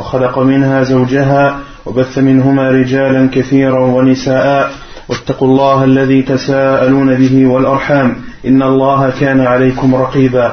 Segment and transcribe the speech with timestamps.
[0.00, 1.56] وخلق منها زوجها
[1.86, 4.70] وبث منهما رجالا كثيرا ونساء.
[5.08, 8.16] واتقوا الله الذي تساءلون به والأرحام.
[8.46, 10.52] إن الله كان عليكم رقيبا.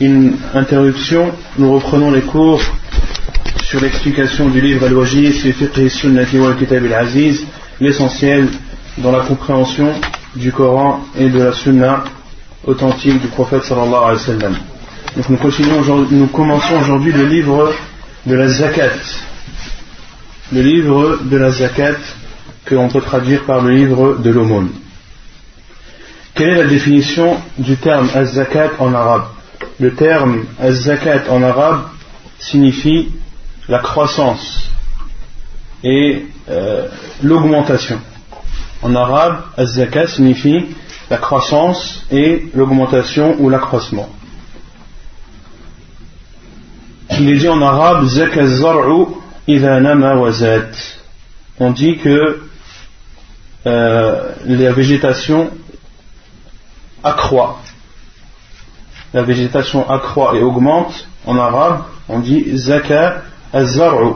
[0.00, 2.60] une interruption, nous reprenons les cours
[3.62, 5.32] sur l'explication du livre Al-Wajid
[7.80, 8.48] l'essentiel
[8.98, 9.92] dans la compréhension
[10.34, 12.04] du Coran et de la sunna
[12.64, 14.56] authentique du prophète sallallahu alayhi wa sallam.
[15.16, 17.72] Donc nous continuons commençons aujourd'hui le livre
[18.26, 18.90] de la zakat.
[20.52, 21.96] Le livre de la zakat
[22.64, 24.70] que l'on peut traduire par le livre de l'aumône.
[26.34, 29.35] Quelle est la définition du terme az-zakat en arabe?
[29.78, 31.84] Le terme az-zakat en arabe
[32.38, 33.12] signifie
[33.68, 34.70] la croissance
[35.82, 36.88] et euh,
[37.22, 38.00] l'augmentation.
[38.82, 40.66] En arabe, az-zakat signifie
[41.10, 44.08] la croissance et l'augmentation ou l'accroissement.
[47.18, 48.06] Il est dit en arabe
[51.58, 52.40] On dit que
[53.66, 55.50] euh, la végétation
[57.02, 57.60] accroît
[59.15, 61.07] La végétation accroît et augmente.
[61.25, 63.21] En arabe, on dit zaka
[63.53, 64.13] az-zar'u.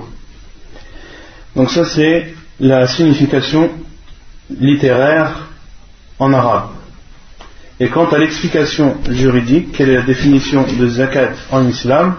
[1.56, 3.69] Donc ça c'est la signification
[4.50, 5.47] littéraire
[6.19, 6.69] en arabe.
[7.79, 12.16] Et quant à l'explication juridique, quelle est la définition de zakat en islam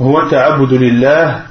[0.00, 1.42] هو تعبد لله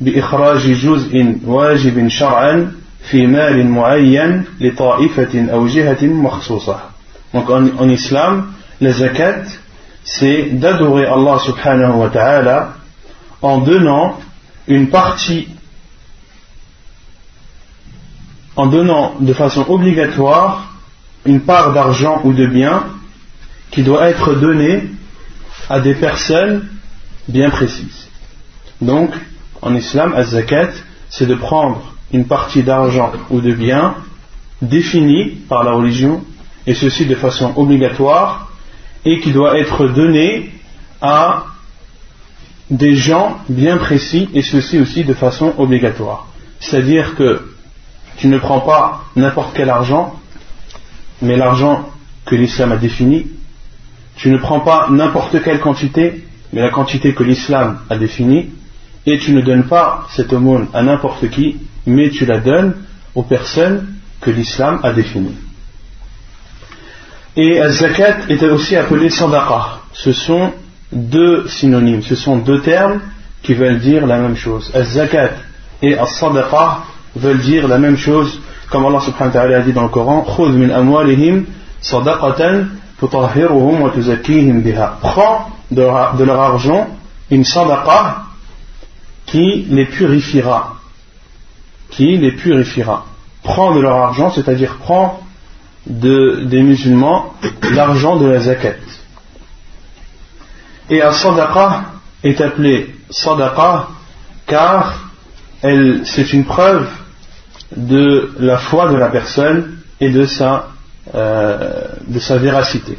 [0.00, 2.72] بإخراج جزء واجب شرعا
[3.10, 6.80] في مال معين لطائفة أو جهة مخصوصة.
[7.34, 9.43] Donc en, en islam, la zakat,
[10.03, 12.73] c'est d'adorer Allah subhanahu wa ta'ala
[13.41, 14.17] en donnant
[14.67, 15.47] une partie,
[18.55, 20.73] en donnant de façon obligatoire
[21.25, 22.85] une part d'argent ou de biens
[23.71, 24.89] qui doit être donnée
[25.69, 26.67] à des personnes
[27.27, 28.07] bien précises.
[28.81, 29.11] Donc,
[29.61, 30.69] en islam, az-zakat,
[31.09, 31.81] c'est de prendre
[32.13, 33.95] une partie d'argent ou de biens
[34.61, 36.23] définie par la religion,
[36.65, 38.46] et ceci de façon obligatoire,
[39.05, 40.51] et qui doit être donné
[41.01, 41.45] à
[42.69, 46.27] des gens bien précis, et ceci aussi de façon obligatoire.
[46.59, 47.41] C'est-à-dire que
[48.17, 50.19] tu ne prends pas n'importe quel argent,
[51.21, 51.89] mais l'argent
[52.25, 53.27] que l'islam a défini,
[54.17, 58.49] tu ne prends pas n'importe quelle quantité, mais la quantité que l'islam a définie,
[59.05, 62.75] et tu ne donnes pas cette aumône à n'importe qui, mais tu la donnes
[63.15, 65.35] aux personnes que l'islam a définies.
[67.37, 69.81] Et al-zakat est aussi appelé sadaqa.
[69.93, 70.51] Ce sont
[70.91, 72.99] deux synonymes, ce sont deux termes
[73.43, 74.71] qui veulent dire la même chose.
[74.73, 75.33] Al-zakat
[75.83, 76.79] et al-sadaqa
[77.15, 80.21] veulent dire la même chose comme Allah subhanahu wa ta'ala a dit dans le Coran,
[80.21, 80.49] Prends
[85.69, 86.87] de, leur argent
[87.29, 88.23] une sadaqa
[89.27, 90.73] qui les purifiera.
[91.91, 93.05] Qui les purifiera.
[93.43, 95.21] Prends de leur argent, c'est-à-dire prends
[95.89, 97.33] de, des musulmans
[97.71, 98.75] l'argent de la zakat.
[100.89, 101.85] Et la sadaqa
[102.23, 103.87] est appelée sadaqa
[104.45, 105.11] car
[105.61, 106.87] c'est une preuve
[107.75, 110.69] de la foi de la personne et de sa,
[111.13, 112.97] euh, de sa véracité,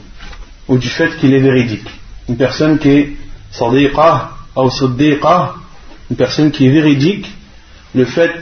[0.66, 1.88] ou du fait qu'il est véridique.
[2.28, 3.16] Une personne qui est
[3.50, 4.68] sadiqa ou
[6.10, 7.30] une personne qui est véridique,
[7.94, 8.34] le fait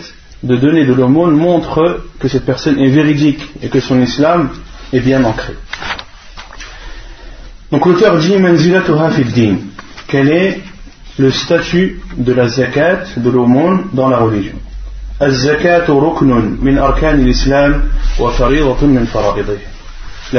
[0.47, 4.51] de donner de l'aumône montre que cette personne est véridique et que son islam
[4.93, 5.55] est bien ancré.
[7.73, 8.35] Donc l'auteur dit
[10.07, 10.61] Quel est
[11.19, 14.55] le statut de la zakat, de l'aumône dans la religion?
[15.19, 15.31] La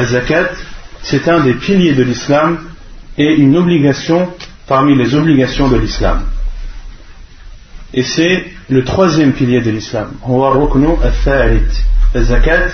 [0.05, 0.49] zakat,
[1.01, 2.59] c'est un des piliers de l'islam
[3.17, 4.29] et une obligation
[4.67, 6.21] parmi les obligations de l'islam.
[7.93, 10.08] Et c'est le troisième pilier de l'islam.
[12.14, 12.68] La zakat,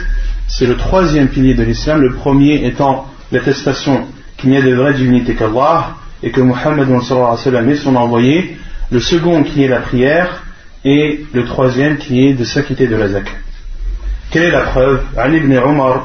[0.48, 4.06] c'est le troisième pilier de l'islam, le premier étant l'attestation
[4.36, 8.56] qu'il n'y a de vraie divinité qu'Allah et que Muhammad est son envoyé,
[8.90, 10.42] le second qui est la prière
[10.84, 13.32] et le troisième qui est de s'acquitter de la zakat.
[14.30, 16.02] Quelle est la preuve عن ابن عمر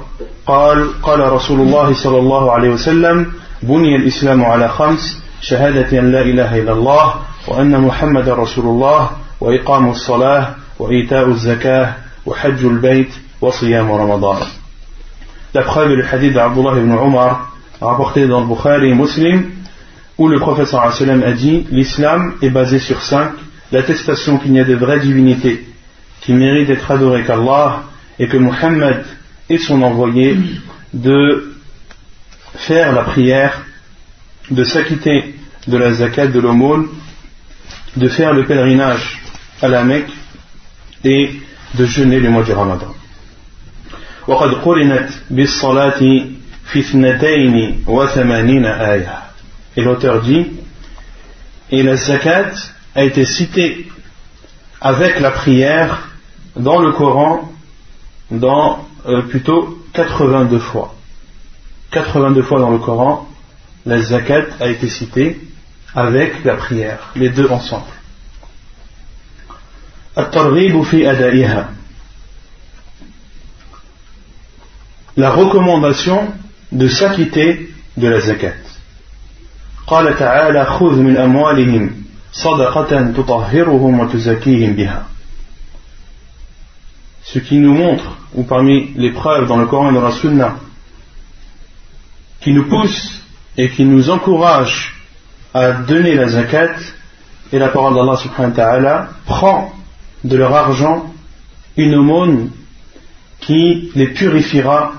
[0.48, 3.26] قال قال رسول الله صلى الله عليه وسلم
[3.64, 7.14] بني الإسلام على خمس شهادة أن لا إله إلا الله
[7.48, 9.10] وأن محمد رسول الله
[9.42, 11.94] وإقام الصلاة وإيتاء الزكاة
[12.26, 13.10] وحج البيت
[13.42, 14.38] وصيام رمضان
[15.54, 19.52] La preuve est le hadith d'Abdullah ibn Omar rapporté dans le Bukhari et Muslim
[20.18, 23.32] où le prophète sallam a dit l'islam est basé sur cinq
[23.72, 25.66] l'attestation qu'il n'y a de vraie divinité
[26.22, 27.84] qui mérite d'être adoré qu'Allah
[28.18, 29.06] et que Muhammad
[29.50, 30.38] est son envoyé
[30.94, 31.54] de
[32.56, 33.64] faire la prière,
[34.50, 35.36] de s'acquitter
[35.68, 36.88] de la zakat, de l'aumône,
[37.98, 39.22] de faire le pèlerinage
[39.63, 40.11] à la Mecque
[41.05, 41.41] et
[41.75, 42.95] de jeûner le mois du Ramadan.
[49.77, 50.47] Et l'auteur dit,
[51.71, 52.53] et la zakat
[52.95, 53.89] a été citée
[54.81, 56.09] avec la prière
[56.57, 57.51] dans le Coran
[58.31, 60.95] dans euh, plutôt 82 fois.
[61.91, 63.27] 82 fois dans le Coran,
[63.87, 65.41] la zakat a été citée
[65.95, 67.87] avec la prière, les deux ensemble
[75.16, 76.34] La recommandation
[76.72, 78.54] de s'acquitter de la zakat.
[79.88, 81.92] قال تعالى خذ من أموالهم
[82.32, 85.06] صدقة تطهرهم وتزكيهم بها
[87.24, 90.58] ce qui nous montre, ou parmi les preuves dans le Coran et dans la Sunna,
[92.42, 93.24] qui nous pousse
[93.58, 94.96] et qui nous encourage
[95.54, 96.76] à donner la zakat,
[97.52, 99.74] et la parole d'Allah subhanahu wa ta'ala prend
[100.24, 101.14] de leur argent
[101.78, 102.50] une aumône
[103.40, 104.94] qui les purifiera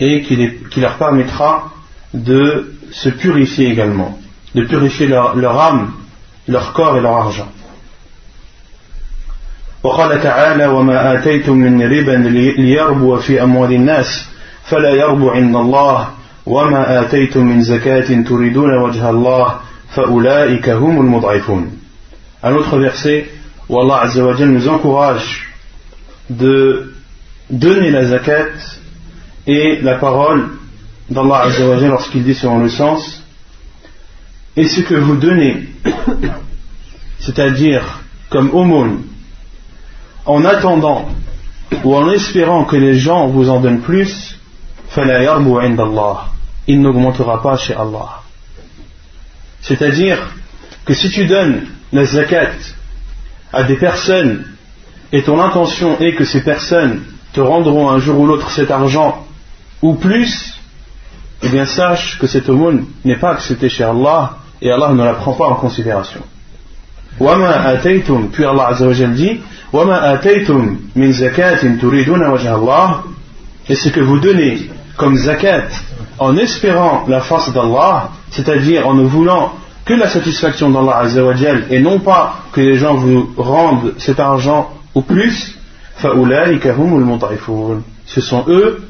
[0.00, 1.72] et qui, leur permettra
[2.12, 4.18] de se purifier également,
[4.54, 5.92] de purifier leur âme,
[6.48, 7.48] leur corps et leur argent.
[9.82, 12.12] وقال تعالى وما آتيتم من ربا
[12.58, 14.26] ليربو في أموال الناس
[14.64, 16.08] فلا يربو عند الله
[16.46, 19.60] وما آتيتم من زكاة تريدون وجه الله
[19.94, 21.70] فأولئك هم المضعفون
[22.45, 23.27] un autre verset
[23.67, 24.07] où Allah
[24.45, 25.51] nous encourage
[26.29, 26.93] de
[27.49, 28.51] donner la zakat
[29.47, 30.49] et la parole
[31.09, 33.23] d'Allah Azza wa lorsqu'il dit selon le sens
[34.55, 35.69] et ce que vous donnez
[37.19, 39.01] c'est-à-dire comme aumône
[40.27, 41.09] en attendant
[41.83, 44.39] ou en espérant que les gens vous en donnent plus,
[46.67, 48.21] il n'augmentera pas chez Allah.
[49.61, 50.19] C'est-à-dire
[50.85, 52.51] que si tu donnes la zakat
[53.53, 54.45] à des personnes
[55.11, 57.01] et ton intention est que ces personnes
[57.33, 59.25] te rendront un jour ou l'autre cet argent
[59.81, 60.59] ou plus,
[61.43, 65.13] eh bien sache que cette aumône n'est pas acceptée chez Allah et Allah ne la
[65.13, 66.21] prend pas en considération.
[67.17, 68.73] Puis Allah
[69.13, 69.39] dit
[73.67, 75.67] et ce que vous donnez comme zakat
[76.19, 79.53] en espérant la face d'Allah, c'est-à-dire en ne voulant
[79.84, 81.04] que la satisfaction d'Allah
[81.70, 85.56] et non pas que les gens vous rendent cet argent au plus,
[88.06, 88.82] ce sont eux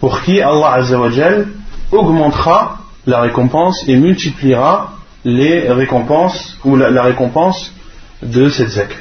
[0.00, 0.84] pour qui Allah
[1.92, 4.92] augmentera la récompense et multipliera
[5.24, 7.72] les récompenses ou la, la récompense
[8.22, 8.96] de cette zakat.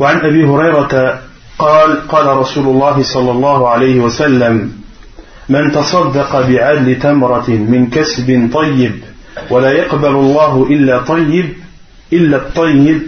[0.00, 1.20] وعن أبي هريرة
[1.58, 4.72] قال قال رسول الله صلى الله عليه وسلم
[5.49, 8.91] من تصدق بعدل تمرة من كسب طيب
[9.49, 11.53] ولا يقبل الله إلا طيب
[12.13, 13.01] إلا الطيب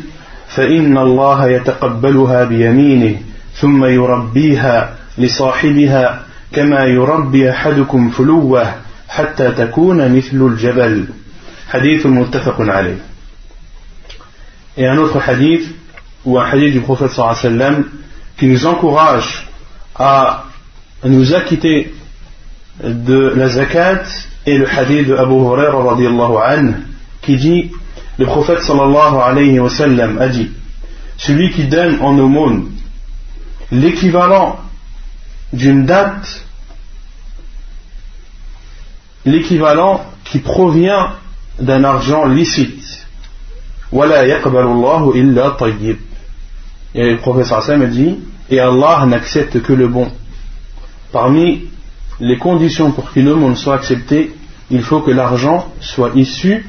[0.48, 3.22] فإن الله يتقبلها بيمينه
[3.54, 8.74] ثم يربيها لصاحبها كما يربي أحدكم فلوه
[9.10, 11.06] حتى تكون مثل الجبل.
[11.70, 12.98] حديث متفق عليه.
[14.78, 15.68] Et un autre hadith
[16.26, 17.86] ou un hadith du prophète sallam
[18.38, 19.48] qui nous encourage
[19.96, 20.46] à
[21.04, 21.94] nous acquitter
[22.83, 24.03] de la zakat
[24.47, 26.75] et le hadith de Abu Huraira radiallahu anhu
[27.23, 27.71] qui dit
[28.19, 30.51] le prophète sallallahu alayhi wa sallam a dit
[31.17, 32.71] celui qui donne en aumône
[33.71, 34.59] l'équivalent
[35.53, 36.45] d'une date
[39.25, 41.13] l'équivalent qui provient
[41.59, 43.01] d'un argent licite
[43.93, 45.97] ولا يقبل الله إلا طيب
[46.95, 48.19] et le professeur Hassan dit
[48.51, 50.11] Et Allah n'accepte que le bon.
[51.13, 51.65] Parmi
[52.20, 54.34] les conditions pour le monde soit accepté,
[54.70, 56.66] il faut que l'argent soit issu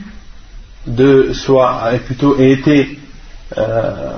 [0.87, 2.99] de soit plutôt ait été
[3.59, 4.13] euh,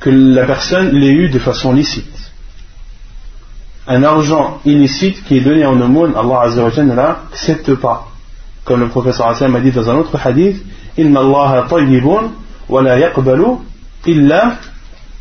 [0.00, 2.30] que la personne l'ait eu de façon licite.
[3.86, 8.08] Un argent illicite qui est donné en aumône, Allah Azzawajal ne l'accepte pas.
[8.64, 10.62] Comme le professeur Hassan a dit dans un autre hadith,
[10.96, 12.32] Inna Allah tayyibun
[12.68, 13.58] wa la yaqbalu
[14.06, 14.56] illa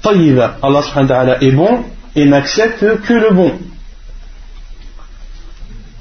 [0.02, 0.58] tayyiba.
[0.62, 1.84] Allah subhanahu wa ta'ala est bon
[2.16, 3.54] et n'accepte que le bon.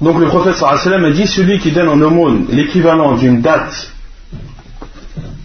[0.01, 3.91] Donc le prophète sallam a dit celui qui donne en aumône l'équivalent d'une date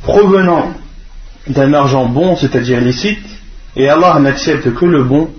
[0.02, 0.72] provenant
[1.46, 3.24] d'un argent bon, c'est-à-dire licite,
[3.76, 5.30] et Allah n'accepte que le bon,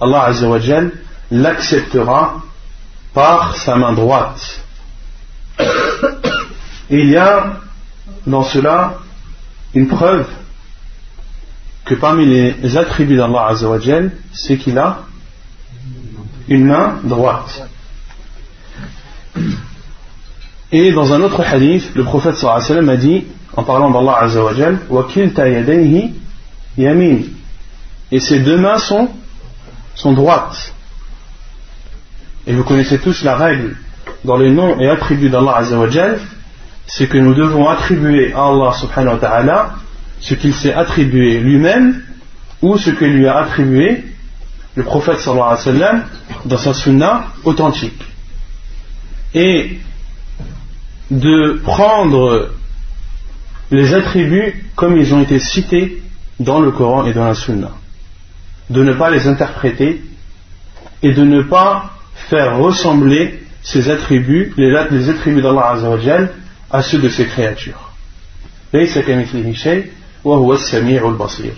[0.00, 0.30] Allah
[1.30, 2.42] l'acceptera
[3.14, 4.60] par sa main droite.
[6.90, 7.60] Et il y a
[8.26, 8.98] dans cela
[9.74, 10.26] une preuve
[11.86, 13.78] que parmi les attributs d'Allah Azza wa
[14.32, 15.02] c'est qu'il a
[16.48, 17.68] une main droite.
[20.72, 23.24] Et dans un autre hadith, le prophète sallallahu alayhi a dit,
[23.56, 24.80] en parlant d'Allah Azza wa Jal,
[26.76, 27.18] yamin.
[28.10, 29.08] Et ses deux mains sont,
[29.94, 30.74] sont droites.
[32.48, 33.76] Et vous connaissez tous la règle
[34.24, 36.18] dans les noms et attributs d'Allah Azza wa Jal,
[36.88, 39.74] c'est que nous devons attribuer à Allah subhanahu wa ta'ala
[40.20, 42.02] ce qu'il s'est attribué lui-même
[42.62, 44.04] ou ce que lui a attribué
[44.74, 46.04] le prophète sallallahu alayhi wa sallam
[46.44, 48.02] dans sa sunna authentique.
[49.34, 49.78] Et
[51.10, 52.50] de prendre
[53.70, 56.02] les attributs comme ils ont été cités
[56.40, 57.72] dans le Coran et dans la Sunna.
[58.70, 60.02] De ne pas les interpréter
[61.02, 61.90] et de ne pas
[62.28, 64.74] faire ressembler ces attributs, les,
[65.08, 65.76] attributs d'Allah
[66.70, 67.92] à ceux de ses créatures.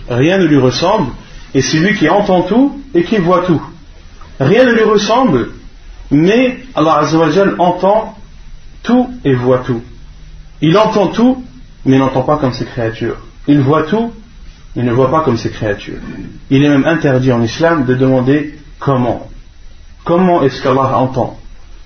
[0.09, 1.13] Rien ne lui ressemble
[1.55, 3.63] et c'est lui qui entend tout et qui voit tout.
[4.39, 5.51] Rien ne lui ressemble,
[6.11, 8.17] mais Allah Azzawajal entend
[8.83, 9.83] tout et voit tout.
[10.61, 11.45] Il entend tout,
[11.85, 13.17] mais n'entend pas comme ses créatures.
[13.47, 14.13] Il voit tout,
[14.77, 16.01] il ne voit pas comme ses créatures.
[16.51, 19.29] Il est même interdit en islam de demander comment.
[20.05, 21.39] Comment est-ce qu'Allah entend?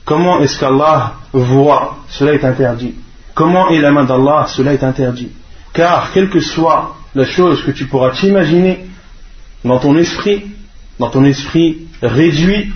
[0.05, 1.99] Comment est-ce qu'Allah voit?
[2.09, 2.95] Cela est interdit.
[3.35, 4.47] Comment est la main d'Allah?
[4.49, 5.31] Cela est interdit.
[5.73, 8.87] Car quelle que soit la chose que tu pourras t'imaginer
[9.65, 10.45] dans ton esprit,
[10.99, 12.73] dans ton esprit réduit,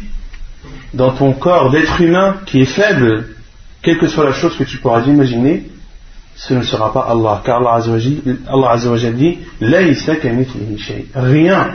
[0.94, 3.28] dans ton corps d'être humain qui est faible,
[3.82, 5.64] quelle que soit la chose que tu pourras imaginer,
[6.36, 7.42] ce ne sera pas Allah.
[7.44, 9.38] Car Allah Azzawajal dit
[11.14, 11.68] Rien,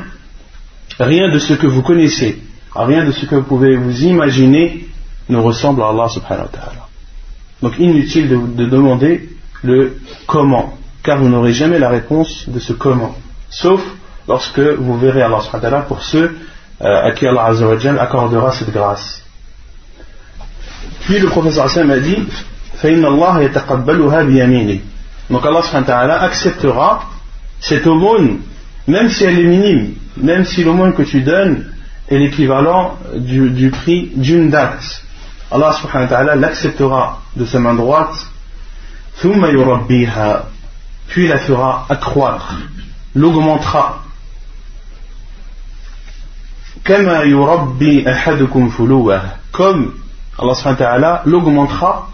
[0.99, 2.41] rien de ce que vous connaissez,
[2.75, 4.87] rien de ce que vous pouvez vous imaginer
[5.29, 6.87] ne ressemble à Allah subhanahu wa ta'ala.
[7.61, 9.29] Donc inutile de, demander
[9.63, 9.97] le
[10.27, 13.15] comment, car vous n'aurez jamais la réponse de ce comment,
[13.49, 13.81] sauf
[14.27, 16.37] lorsque vous verrez Allah subhanahu pour ceux
[16.81, 17.51] euh, à qui Allah
[17.99, 19.23] accordera cette grâce.
[21.01, 22.17] Puis le professeur Hassan a dit
[25.29, 27.03] Donc Allah acceptera
[27.59, 28.39] cette aumône,
[28.87, 31.71] même si elle est minime, même si l'aumône que tu donnes
[32.09, 35.03] est l'équivalent du, prix d'une date.
[35.51, 38.27] Allah subhanahu l'acceptera de sa main droite,
[41.11, 42.55] puis la fera accroître,
[43.13, 44.01] l'augmentera.
[46.85, 47.09] Comme
[50.39, 52.09] Allah l'augmentera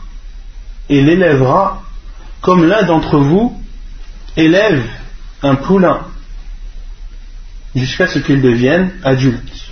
[0.89, 1.84] et l'élèvera
[2.42, 3.62] comme l'un d'entre vous
[4.36, 4.84] élève
[5.44, 6.00] un poulain
[7.75, 9.72] jusqu'à ce qu'il devienne adulte.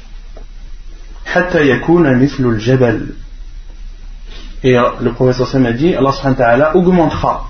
[4.63, 7.49] Et euh, le professeur Sam a dit, Allah augmentera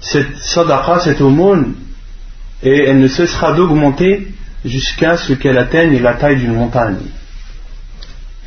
[0.00, 1.74] cette sadaqa, cette aumône,
[2.62, 4.28] et elle ne cessera d'augmenter
[4.64, 6.98] jusqu'à ce qu'elle atteigne la taille d'une montagne.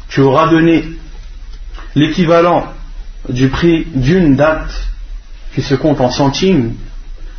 [0.10, 0.84] Tu auras donné
[1.96, 2.65] l'équivalent
[3.27, 4.72] du prix d'une date
[5.53, 6.74] qui se compte en centimes,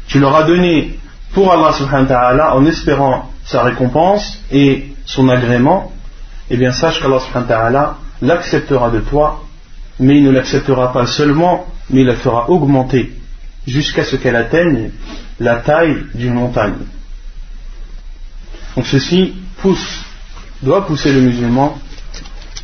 [0.06, 0.98] tu l'auras donné
[1.32, 5.92] pour Allah subhanahu wa ta'ala en espérant sa récompense et son agrément,
[6.50, 9.44] eh bien sache qu'Allah subhanahu wa ta'ala l'acceptera de toi,
[9.98, 13.19] mais il ne l'acceptera pas seulement, mais il la fera augmenter
[13.66, 14.90] jusqu'à ce qu'elle atteigne
[15.38, 16.78] la taille d'une montagne.
[18.76, 20.04] Donc ceci pousse,
[20.62, 21.78] doit pousser le musulman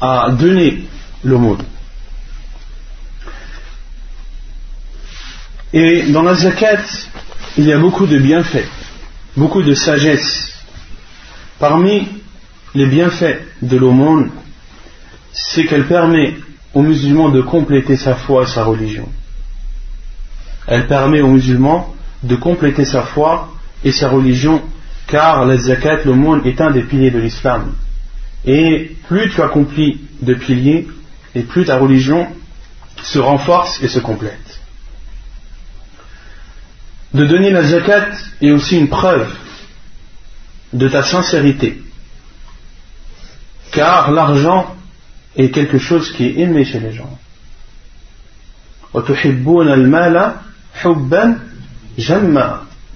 [0.00, 0.84] à donner
[1.24, 1.62] l'aumône.
[5.72, 6.84] Et dans la zakat,
[7.58, 8.68] il y a beaucoup de bienfaits,
[9.36, 10.52] beaucoup de sagesse.
[11.58, 12.08] Parmi
[12.74, 14.30] les bienfaits de l'aumône,
[15.32, 16.34] c'est qu'elle permet
[16.74, 19.08] aux musulmans de compléter sa foi et sa religion.
[20.66, 23.52] Elle permet aux musulmans de compléter sa foi
[23.84, 24.62] et sa religion,
[25.06, 27.74] car la zakat, l'aumône, est un des piliers de l'islam.
[28.44, 30.88] Et plus tu accomplis de piliers,
[31.34, 32.26] et plus ta religion
[33.02, 34.60] se renforce et se complète.
[37.14, 38.08] De donner la zakat
[38.42, 39.32] est aussi une preuve
[40.72, 41.80] de ta sincérité.
[43.70, 44.74] Car l'argent
[45.36, 47.18] est quelque chose qui est aimé chez les gens.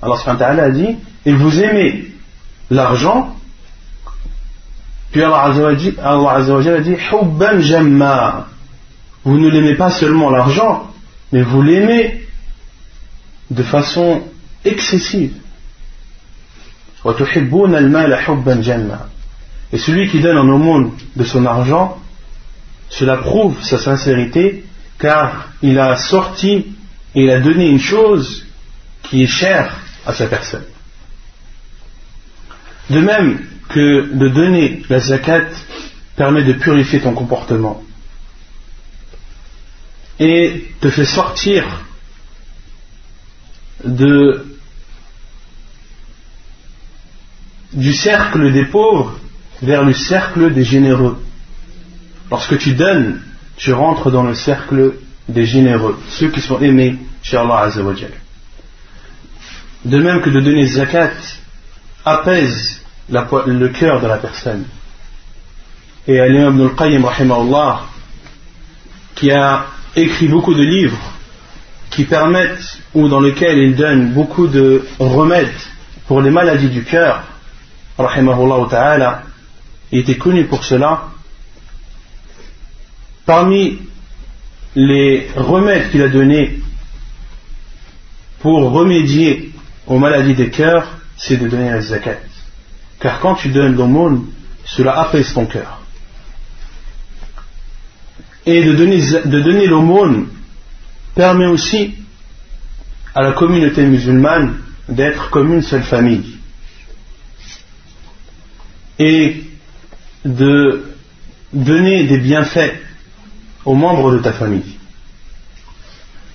[0.02, 0.16] Allah
[0.62, 0.96] a dit
[1.26, 2.12] et vous aimez
[2.70, 3.37] l'argent.
[5.12, 6.96] Puis Allah a dit
[9.25, 10.90] vous ne l'aimez pas seulement l'argent
[11.32, 12.26] mais vous l'aimez
[13.50, 14.22] de façon
[14.64, 15.34] excessive.
[19.72, 21.99] et celui qui donne en aumône de son argent,
[22.88, 24.64] cela prouve sa sincérité,
[24.99, 26.66] car il a sorti
[27.14, 28.47] il a donné une chose
[29.02, 29.76] qui est chère
[30.07, 30.64] à sa personne.
[32.88, 35.47] De même que de donner la zakat
[36.17, 37.83] permet de purifier ton comportement
[40.19, 41.64] et te fait sortir
[47.73, 49.19] du cercle des pauvres
[49.62, 51.23] vers le cercle des généreux.
[52.31, 53.23] Lorsque tu donnes,
[53.57, 54.95] tu rentres dans le cercle
[55.32, 58.12] des généreux, ceux qui sont aimés chez Allah Azzawajal.
[59.84, 61.12] De même que de donner zakat
[62.04, 64.64] apaise le cœur de la personne.
[66.06, 67.04] Et Alim ibn al-Qayyim,
[69.14, 70.99] qui a écrit beaucoup de livres
[71.90, 75.49] qui permettent ou dans lesquels il donne beaucoup de remèdes
[76.06, 77.22] pour les maladies du cœur,
[77.96, 79.22] ta'ala,
[79.92, 81.08] il était connu pour cela.
[83.26, 83.78] Parmi
[84.74, 86.60] les remèdes qu'il a donnés
[88.40, 89.52] pour remédier
[89.86, 92.18] aux maladies des cœurs, c'est de donner la zakat.
[93.00, 94.26] Car quand tu donnes l'aumône,
[94.64, 95.80] cela apaise ton cœur.
[98.46, 100.28] Et de donner, de donner l'aumône
[101.14, 101.94] permet aussi
[103.14, 104.56] à la communauté musulmane
[104.88, 106.38] d'être comme une seule famille
[108.98, 109.44] et
[110.24, 110.85] de
[111.52, 112.74] donner des bienfaits
[113.64, 114.79] aux membres de ta famille.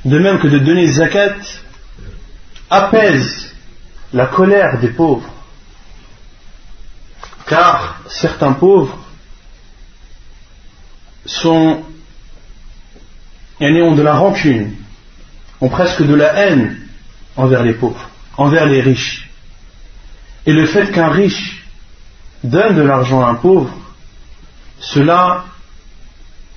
[0.04, 1.36] De même que de donner zakat
[2.70, 3.54] apaise
[4.14, 5.30] la colère des pauvres.
[7.48, 8.98] Car certains pauvres
[11.26, 11.84] sont
[13.62, 14.76] ont de la rancune,
[15.62, 16.78] ont presque de la haine
[17.36, 19.30] envers les pauvres, envers les riches.
[20.46, 21.66] Et le fait qu'un riche
[22.44, 23.74] donne de l'argent à un pauvre,
[24.80, 25.46] cela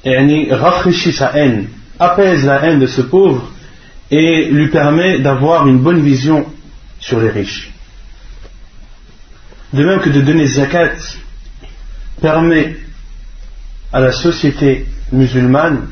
[0.04, 3.50] rafraîchit sa haine, apaise la haine de ce pauvre
[4.10, 6.46] et lui permet d'avoir une bonne vision
[7.00, 7.70] sur les riches.
[9.72, 10.94] De même que de donner zakat
[12.20, 12.76] permet
[13.92, 15.88] à la société musulmane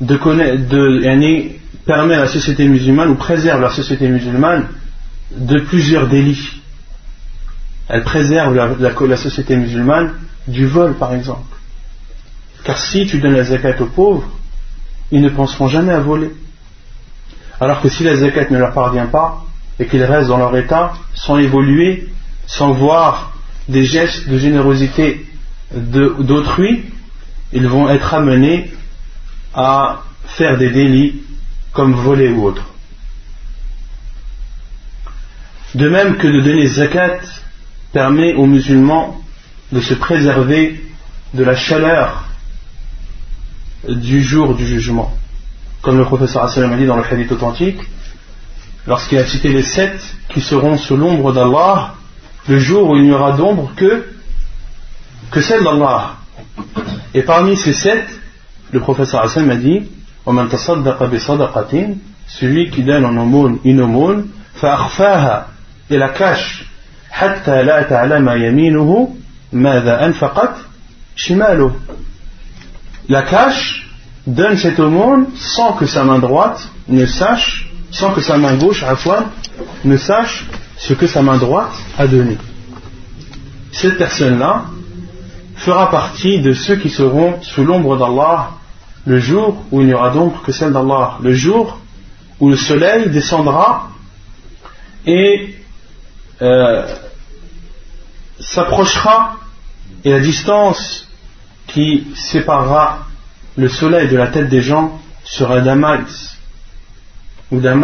[0.00, 0.62] de connaître,
[1.86, 4.68] permet à la société musulmane ou préserve la société musulmane
[5.30, 6.58] de plusieurs délits
[7.88, 10.12] elle préserve la, société musulmane
[10.46, 11.56] du vol, par exemple.
[12.64, 14.28] Car si tu donnes la zakat aux pauvres,
[15.10, 16.30] ils ne penseront jamais à voler.
[17.60, 19.44] Alors que si la zakat ne leur parvient pas
[19.78, 22.08] et qu'ils restent dans leur état, sans évoluer,
[22.46, 23.32] sans voir
[23.68, 25.26] des gestes de générosité
[25.72, 26.84] d'autrui,
[27.52, 28.70] ils vont être amenés
[29.54, 31.22] à faire des délits
[31.72, 32.64] comme voler ou autre.
[35.74, 37.20] De même que de donner zakat
[37.92, 39.20] permet aux musulmans
[39.72, 40.82] de se préserver
[41.34, 42.27] de la chaleur
[43.87, 45.11] du jour du jugement.
[45.81, 47.81] Comme le professeur Assalam a dit dans le hadith authentique,
[48.87, 51.95] lorsqu'il a cité les sept qui seront sous l'ombre d'Allah,
[52.47, 54.05] le jour où il n'y aura d'ombre que,
[55.31, 56.15] que celle d'Allah.
[57.13, 58.07] Et parmi ces sept,
[58.71, 59.83] le professeur Hassan a dit
[62.27, 64.27] celui qui donne en aumône une aumône,
[65.89, 66.65] et la cache
[67.13, 69.15] حتى لا تعلم يمينه
[69.53, 70.55] ماذا أنفقت
[71.15, 71.75] شماله
[73.08, 73.88] la cache
[74.26, 78.82] donne cette aumône sans que sa main droite ne sache, sans que sa main gauche,
[78.82, 79.24] à fois,
[79.84, 82.36] ne sache ce que sa main droite a donné.
[83.72, 84.64] Cette personne-là
[85.56, 88.50] fera partie de ceux qui seront sous l'ombre d'Allah
[89.06, 91.78] le jour où il n'y aura d'ombre que celle d'Allah, le jour
[92.40, 93.88] où le soleil descendra
[95.06, 95.54] et
[96.42, 96.86] euh,
[98.38, 99.36] s'approchera
[100.04, 101.07] et la distance
[101.68, 103.06] qui séparera
[103.56, 106.04] le soleil de la tête des gens sera d'un
[107.50, 107.80] ou d'un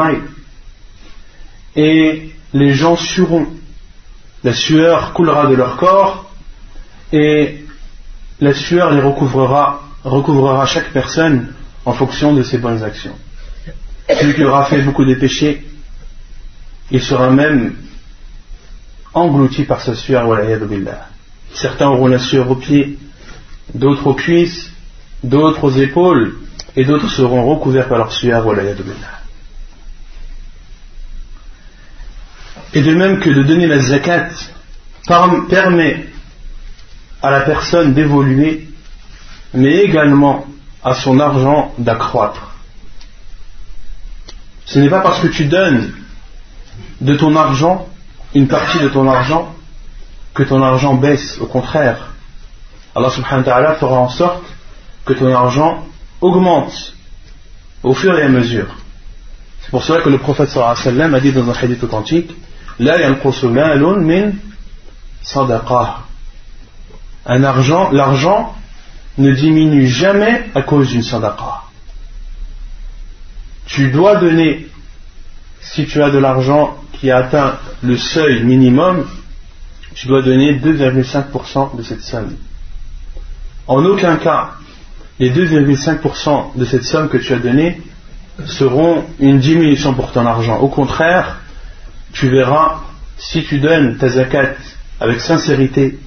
[1.77, 3.47] Et les gens sueront.
[4.43, 6.31] La sueur coulera de leur corps
[7.13, 7.65] et
[8.41, 13.17] la sueur les recouvrera recouvrera chaque personne en fonction de ses bonnes actions.
[14.09, 15.67] Celui qui aura fait beaucoup de péchés,
[16.91, 17.77] il sera même
[19.15, 20.29] englouti par sa sueur.
[21.55, 22.99] Certains auront la sueur aux pieds,
[23.73, 24.71] d'autres aux cuisses,
[25.23, 26.37] d'autres aux épaules,
[26.77, 29.21] et d'autres seront recouverts par leur sueur, billah.
[32.75, 34.31] Et de même que de donner la zakat
[35.49, 36.07] permet
[37.23, 38.69] à la personne d'évoluer,
[39.55, 40.47] mais également
[40.83, 42.51] à son argent d'accroître.
[44.67, 45.93] Ce n'est pas parce que tu donnes
[47.01, 47.87] de ton argent,
[48.35, 49.55] une partie de ton argent,
[50.35, 51.39] que ton argent baisse.
[51.41, 52.14] Au contraire,
[52.95, 54.45] Allah subhanahu wa ta'ala fera en sorte
[55.05, 55.85] que ton argent
[56.21, 56.95] augmente
[57.83, 58.75] au fur et à mesure.
[59.61, 61.83] C'est pour cela que le prophète sallallahu alayhi wa sallam a dit dans un hadith
[61.83, 62.31] authentique
[62.79, 64.33] La min
[65.23, 66.01] sadaqah.
[67.27, 68.55] Un argent, l'argent
[69.17, 71.63] ne diminue jamais à cause d'une sadaqa.
[73.67, 74.69] Tu dois donner,
[75.61, 79.07] si tu as de l'argent qui a atteint le seuil minimum,
[79.95, 82.37] tu dois donner 2,5% de cette somme.
[83.67, 84.51] En aucun cas,
[85.19, 87.81] les 2,5% de cette somme que tu as donnée
[88.47, 90.59] seront une diminution pour ton argent.
[90.59, 91.41] Au contraire,
[92.13, 92.81] tu verras,
[93.17, 94.55] si tu donnes ta zakat
[95.01, 95.99] avec sincérité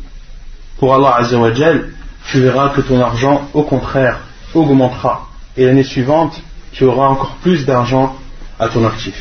[0.78, 1.90] pour Allah Azzawajal,
[2.30, 4.20] tu verras que ton argent, au contraire,
[4.54, 5.28] augmentera.
[5.56, 6.42] Et l'année suivante,
[6.74, 8.16] tu auras encore plus d'argent
[8.60, 9.16] à ton actif.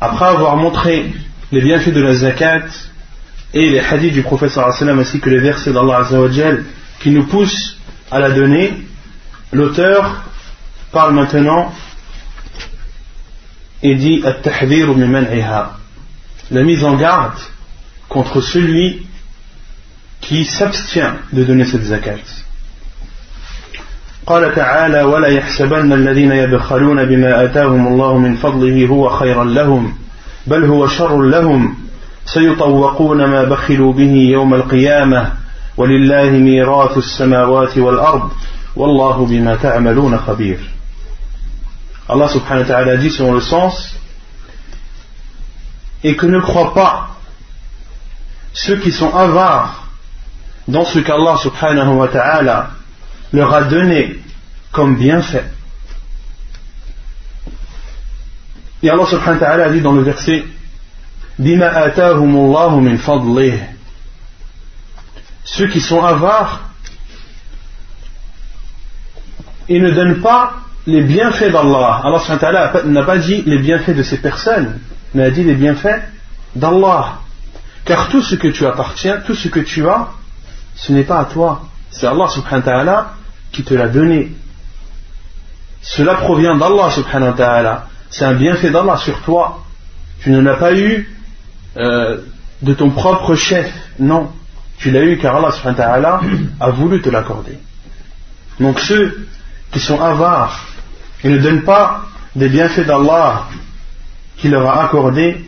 [0.00, 1.12] Après avoir montré
[1.52, 2.62] les bienfaits de la zakat
[3.53, 6.65] et les hadiths du prophète sallam ainsi que les versets d'Allah Azzawajal
[6.99, 7.77] qui nous poussent
[8.11, 8.73] à la donner,
[9.51, 10.23] l'auteur
[10.91, 11.73] parle maintenant
[13.81, 14.23] et dit
[16.51, 17.39] la mise en garde
[18.07, 19.05] contre celui
[20.21, 22.19] qui s'abstient de donner cette zakat.
[24.29, 29.93] قال تعالى ولا يحسبن الذين يبخلون بما آتاهم الله من فضله هو خيرا لهم
[30.47, 31.75] بل هو شر لهم
[32.26, 35.32] سيطوقون ما بخلوا به يوم القيامة
[35.76, 38.30] ولله ميراث السماوات والأرض
[38.76, 40.58] والله بما تعملون خبير
[42.06, 43.96] Allah subhanahu wa ta'ala dit selon le sens
[46.02, 47.16] et que ne croient pas
[48.52, 49.88] ceux qui sont avares
[50.68, 52.70] dans ce qu'Allah subhanahu wa ta'ala
[53.32, 54.18] leur a donné
[54.70, 55.46] comme bienfait.
[58.82, 60.44] Et Allah subhanahu wa ta'ala dit dans le verset
[61.38, 61.90] Bima
[65.44, 66.60] Ceux qui sont avares,
[69.68, 70.54] ils ne donnent pas
[70.86, 72.02] les bienfaits d'Allah.
[72.04, 74.78] Allah n'a pas dit les bienfaits de ces personnes,
[75.14, 76.02] mais a dit les bienfaits
[76.54, 77.18] d'Allah.
[77.84, 80.08] Car tout ce que tu appartiens, tout ce que tu as,
[80.76, 81.62] ce n'est pas à toi.
[81.90, 83.04] C'est Allah subhanahu
[83.52, 84.32] qui te l'a donné.
[85.82, 87.86] Cela provient d'Allah subhanahu wa ta'ala.
[88.08, 89.64] C'est un bienfait d'Allah sur toi.
[90.20, 91.13] Tu ne l'as pas eu
[91.76, 92.18] euh,
[92.62, 93.72] de ton propre chef.
[93.98, 94.30] Non.
[94.78, 96.20] Tu l'as eu car Allah
[96.60, 97.58] a voulu te l'accorder.
[98.60, 99.26] Donc ceux
[99.70, 100.58] qui sont avares
[101.22, 102.06] et ne donnent pas
[102.36, 103.46] des bienfaits d'Allah
[104.36, 105.44] qu'il leur a accordés,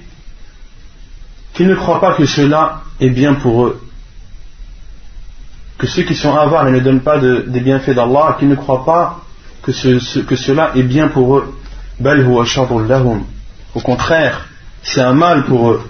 [1.53, 3.81] qu'ils ne croient pas que cela est bien pour eux.
[5.79, 8.85] Que ceux qui sont avares et ne donnent pas des bienfaits d'Allah, qu'ils ne croient
[8.85, 9.21] pas
[9.63, 9.73] que,
[10.23, 11.55] que cela est bien pour eux.
[13.75, 14.49] Au contraire,
[14.83, 15.83] c'est un mal pour eux.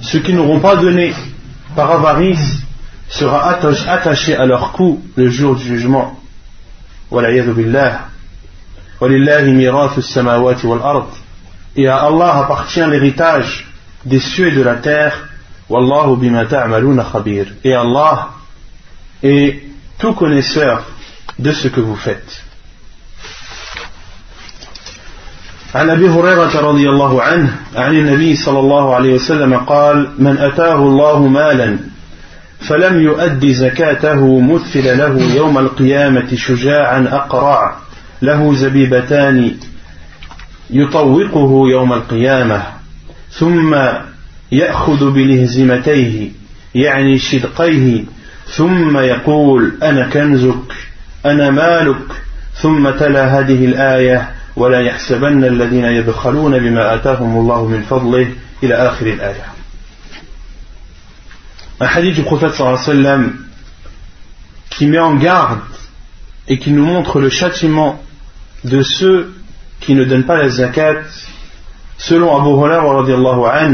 [0.00, 1.14] Ceux qui n'auront pas donné
[1.76, 2.62] par avarice
[3.08, 6.18] sera attaché à leur cou le jour du jugement.
[11.76, 13.66] Et à Allah appartient l'héritage
[14.04, 15.28] des cieux et de la terre.
[17.64, 18.30] Et Allah
[19.22, 19.62] est
[19.98, 20.84] tout connaisseur
[21.38, 22.43] de ce que vous faites.
[25.74, 30.76] عن أبي هريرة رضي الله عنه عن النبي صلى الله عليه وسلم قال من أتاه
[30.76, 31.78] الله مالا
[32.60, 37.76] فلم يؤد زكاته مثل له يوم القيامة شجاعا أقرع
[38.22, 39.54] له زبيبتان
[40.70, 42.62] يطوقه يوم القيامة
[43.30, 43.76] ثم
[44.52, 46.30] يأخذ بلهزمتيه
[46.74, 48.04] يعني شدقيه
[48.56, 50.72] ثم يقول أنا كنزك
[51.26, 52.22] أنا مالك
[52.62, 58.27] ثم تلا هذه الآية ولا يحسبن الذين يبخلون بما آتاهم الله من فضله
[58.63, 59.45] إلى آخر الآية
[61.81, 63.33] Un hadith du prophète sallallahu alayhi wa sallam
[64.69, 65.61] qui met en garde
[66.49, 68.03] et qui nous montre le châtiment
[68.65, 69.33] de ceux
[69.79, 71.03] qui ne donnent pas la zakat,
[71.97, 73.67] selon Abu Hurairah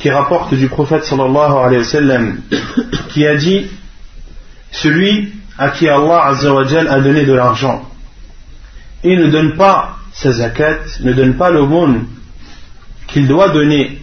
[0.00, 2.40] qui rapporte du prophète sallallahu alayhi wa sallam,
[3.10, 3.68] qui a dit
[4.72, 7.85] Celui à qui Allah a donné de l'argent
[9.03, 12.05] et ne donne pas sa zakat, ne donne pas l'aumône
[13.07, 14.01] qu'il doit donner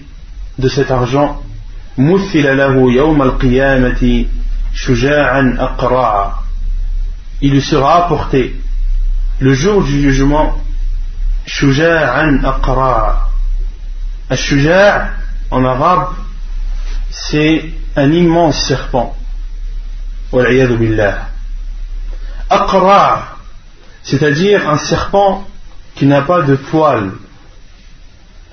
[0.58, 1.42] de cet argent,
[7.40, 8.56] il lui sera apporté
[9.40, 10.56] le jour du jugement
[15.50, 16.08] en arabe
[17.10, 17.64] c'est
[17.96, 19.16] un immense serpent
[24.04, 25.44] c'est-à-dire un serpent
[25.96, 27.12] qui n'a pas de poils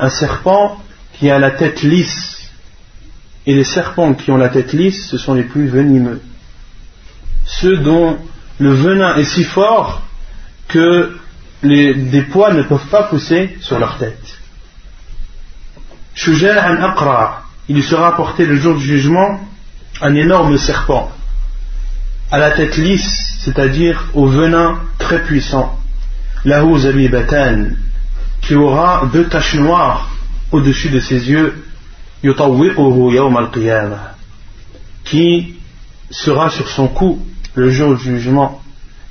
[0.02, 0.82] un serpent
[1.14, 2.50] qui a la tête lisse.
[3.46, 6.22] Et les serpents qui ont la tête lisse ce sont les plus venimeux.
[7.46, 8.18] Ceux dont
[8.60, 10.02] le venin est si fort
[10.68, 11.18] que
[11.64, 14.40] les, des poils ne peuvent pas pousser sur leur tête.
[16.16, 19.40] Shuja'an Aqra, il sera apporté le jour du jugement
[20.02, 21.12] un énorme serpent
[22.32, 25.78] à la tête lisse, c'est-à-dire au venin très puissant.
[26.46, 27.66] Lahu Batan,
[28.42, 30.10] qui aura deux taches noires
[30.52, 31.64] au-dessus de ses yeux,
[35.06, 35.56] qui
[36.10, 38.62] sera sur son cou le jour du jugement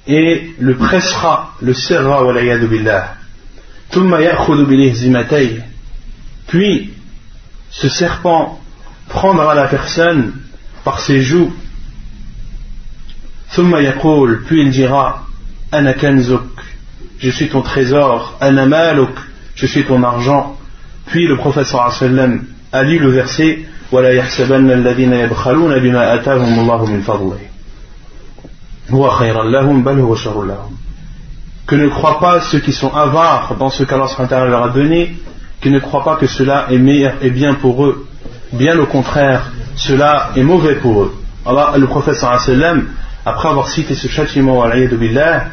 [0.06, 2.22] et le pressera, le serra
[2.68, 3.14] billah.
[6.46, 6.92] Puis
[7.70, 8.60] ce serpent
[9.08, 10.32] prendra la personne
[10.84, 11.52] par ses joues.
[14.47, 15.25] Puis il dira
[15.71, 15.93] Ana
[17.17, 19.11] je suis ton trésor, Ana maluk,
[19.55, 20.57] je suis ton argent.
[21.07, 23.59] Puis le prophète sallam a lu le verset
[23.91, 27.37] ولا يحسبن الذين يبخلون بما آتاهم الله من فضله
[31.67, 34.05] que ne croient pas ceux qui sont avares dans ce qu'Allah
[34.45, 35.15] leur a donné,
[35.59, 38.05] qui ne croient pas que cela est meilleur et bien pour eux.
[38.53, 41.15] Bien au contraire, cela est mauvais pour eux.
[41.47, 42.89] Allah, le prophète sallam,
[43.24, 45.46] après avoir cité ce châtiment billah,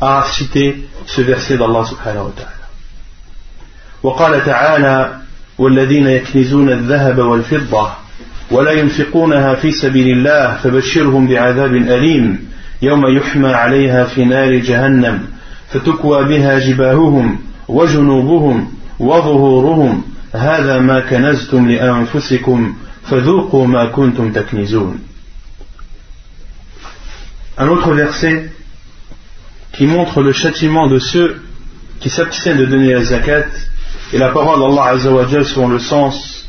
[0.00, 2.58] a cité ce verset d'Allah subhanahu wa ta'ala.
[4.02, 5.18] وقال تعالى
[5.58, 7.90] والذين يكنزون الذهب والفضة
[8.50, 12.48] ولا ينفقونها في سبيل الله فبشرهم بعذاب أليم
[12.82, 15.20] يوم يحمى عليها في نار جهنم
[15.70, 20.02] فتكوى بها جباههم وجنوبهم وظهورهم
[20.34, 24.98] هذا ما كنزتم لأنفسكم فذوقوا ما كنتم تكنزون
[27.58, 28.52] Un autre verset
[29.72, 31.42] qui montre le châtiment de ceux
[31.98, 33.46] qui s'abstiennent de donner la zakat
[34.12, 36.48] et la parole d'Allah Azzawajal selon le sens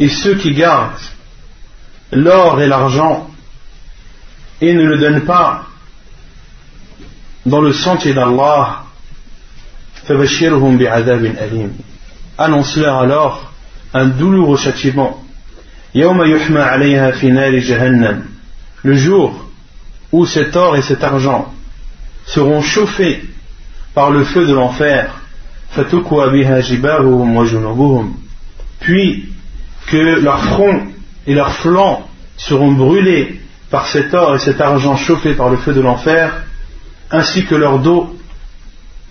[0.00, 0.94] et ceux qui gardent
[2.12, 3.30] l'or et l'argent
[4.62, 5.66] et ne le donne pas
[7.44, 8.84] dans le sentier d'Allah,
[12.38, 13.52] annonce-leur alors
[13.92, 15.22] un douloureux châtiment.
[18.84, 19.47] Le jour
[20.12, 21.52] où cet or et cet argent
[22.26, 23.22] seront chauffés
[23.94, 25.20] par le feu de l'enfer,
[28.80, 29.28] puis
[29.86, 30.82] que leurs fronts
[31.26, 33.40] et leurs flancs seront brûlés
[33.70, 36.44] par cet or et cet argent chauffé par le feu de l'enfer,
[37.10, 38.16] ainsi que leur dos,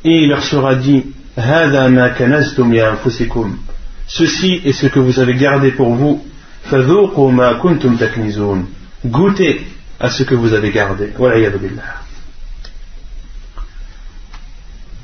[0.03, 1.05] et il leur sera dit
[4.07, 6.25] Ceci est ce que vous avez gardé pour vous.
[9.05, 9.67] Goûtez
[9.99, 11.11] à ce que vous avez gardé.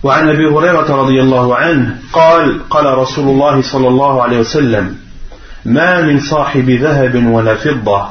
[0.03, 4.95] وعن أبي هريرة رضي الله عنه قال قال رسول الله صلى الله عليه وسلم
[5.65, 8.08] ما من صاحب ذهب ولا فضة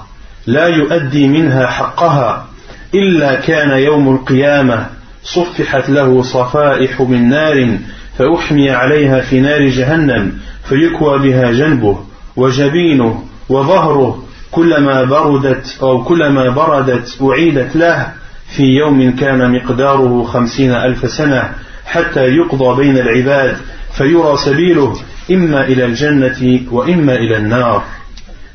[0.46, 2.46] لا يؤدي منها حقها
[2.94, 4.86] إلا كان يوم القيامة
[5.24, 7.78] صفحت له صفائح من نار
[8.18, 12.04] فأحمي عليها في نار جهنم فيكوى بها جنبه
[12.36, 18.12] وجبينه وظهره كلما بردت أو كلما بردت أعيدت له
[18.56, 21.50] في يوم كان مقداره خمسين ألف سنة
[21.86, 23.56] حتى يقضى بين العباد
[23.96, 24.96] فيرى سبيله
[25.30, 27.82] إما إلى الجنة وإما إلى النار.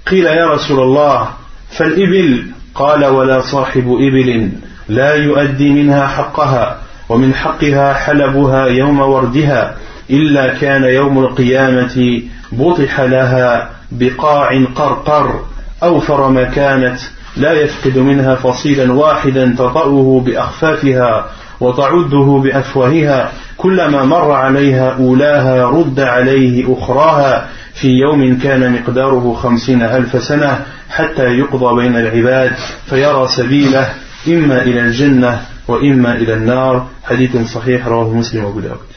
[0.08, 1.30] قيل يا رسول الله
[1.78, 4.50] فالإبل قال ولا صاحب إبل
[4.90, 9.76] لا يؤدي منها حقها ومن حقها حلبها يوم وردها
[10.10, 15.42] إلا كان يوم القيامة بطح لها بقاع قرقر.
[15.84, 17.00] أوفر ما كانت
[17.38, 26.74] لا يفقد منها فصيلا واحدا تطأه بأخفافها وتعده بأفواهها كلما مر عليها أولاها رد عليه
[26.74, 32.52] أخراها في يوم كان مقداره خمسين ألف سنة حتى يقضى بين العباد
[32.90, 33.94] فيرى سبيله
[34.28, 36.88] إما إلى الجنة وإما إلى النار.
[37.04, 38.88] حديث صحيح رواه مسلم وأبو داود.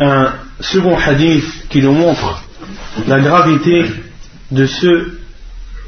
[0.00, 0.26] Un
[0.60, 2.42] second hadith qui nous montre
[3.06, 3.84] la gravité
[4.50, 5.20] de ceux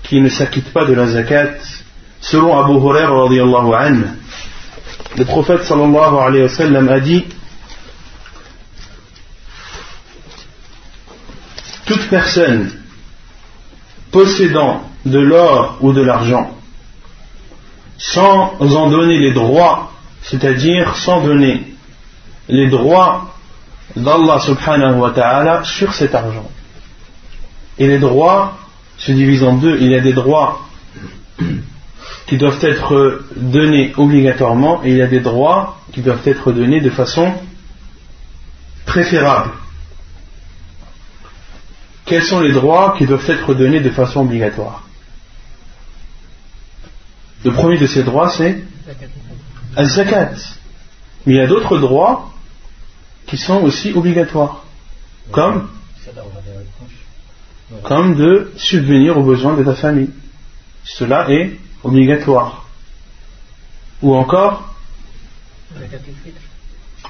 [0.02, 1.54] qui ne s'acquittent pas de la zakat,
[2.20, 3.90] selon Abu Hurairah
[5.16, 7.24] le prophète sallallahu alayhi wa a dit
[11.86, 12.70] toute personne
[14.10, 16.50] possédant de l'or ou de l'argent
[17.98, 21.64] sans en donner les droits, c'est-à-dire sans donner
[22.48, 23.34] les droits
[23.94, 26.50] d'Allah subhanahu wa ta'ala sur cet argent.
[27.78, 28.56] Et les droits
[28.98, 29.78] se divisent en deux.
[29.80, 30.60] Il y a des droits
[32.26, 36.80] qui doivent être donnés obligatoirement et il y a des droits qui doivent être donnés
[36.80, 37.32] de façon
[38.84, 39.52] préférable.
[42.04, 44.84] Quels sont les droits qui doivent être donnés de façon obligatoire?
[47.44, 48.64] Le premier de ces droits, c'est
[49.76, 50.32] al-zakat.
[51.26, 52.30] Mais il y a d'autres droits
[53.26, 54.64] qui sont aussi obligatoires,
[55.32, 55.68] comme,
[57.82, 60.10] comme de subvenir aux besoins de ta famille.
[60.84, 62.66] Cela est obligatoire.
[64.02, 64.74] Ou encore,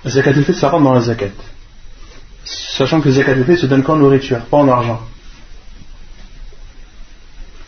[0.06, 1.32] zakat al-fitr, ça rentre dans la zakat.
[2.44, 5.00] Sachant que zakat al-fitr se donne qu'en nourriture, pas en argent.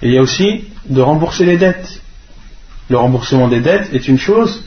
[0.01, 2.01] Et il y a aussi de rembourser les dettes.
[2.89, 4.65] Le remboursement des dettes est une chose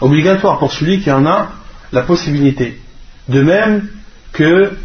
[0.00, 1.52] obligatoire pour celui qui en a
[1.90, 2.80] la possibilité.
[3.28, 3.88] De même
[4.32, 4.76] que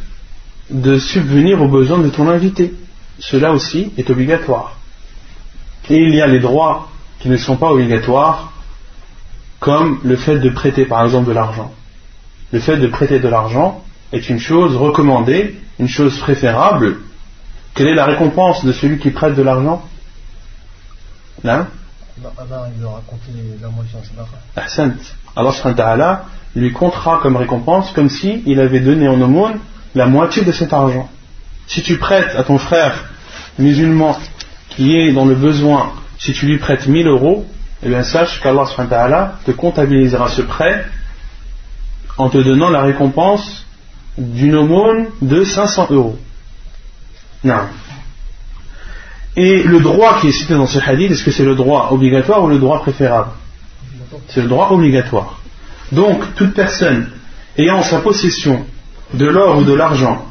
[0.71, 2.73] de subvenir aux besoins de ton invité.
[3.19, 4.77] Cela aussi est obligatoire.
[5.89, 8.53] Et il y a les droits qui ne sont pas obligatoires,
[9.59, 11.71] comme le fait de prêter par exemple de l'argent.
[12.51, 16.97] Le fait de prêter de l'argent est une chose recommandée, une chose préférable.
[17.75, 19.83] Quelle est la récompense de celui qui prête de l'argent?
[21.43, 21.67] Là?
[25.77, 29.59] Allah lui comptera comme récompense comme si il avait donné en aumône
[29.95, 31.09] la moitié de cet argent.
[31.67, 33.09] Si tu prêtes à ton frère
[33.59, 34.17] musulman
[34.69, 37.45] qui est dans le besoin, si tu lui prêtes 1000 euros,
[37.83, 40.85] eh bien sache qu'Allah te comptabilisera ce prêt
[42.17, 43.65] en te donnant la récompense
[44.17, 46.19] d'une aumône de 500 euros.
[47.43, 47.61] Non.
[49.35, 52.43] Et le droit qui est cité dans ce hadith, est-ce que c'est le droit obligatoire
[52.43, 53.31] ou le droit préférable?
[54.27, 55.39] C'est le droit obligatoire.
[55.91, 57.09] Donc, toute personne
[57.57, 58.65] ayant en sa possession
[59.13, 60.25] de l'or ou de l'argent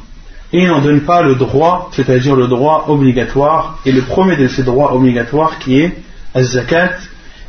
[0.53, 4.63] et n'en donne pas le droit, c'est-à-dire le droit obligatoire, et le premier de ces
[4.63, 5.97] droits obligatoires qui est
[6.33, 6.97] az-zakat,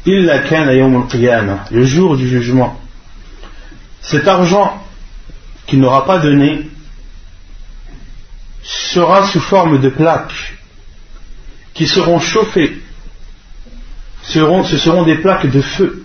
[0.07, 2.79] illa kana yawm al le jour du jugement.
[4.01, 4.81] Cet argent
[5.67, 6.69] qu'il n'aura pas donné
[8.63, 10.55] sera sous forme de plaques
[11.75, 12.79] qui seront chauffées.
[14.23, 14.39] Ce
[14.79, 16.05] seront des plaques de feu.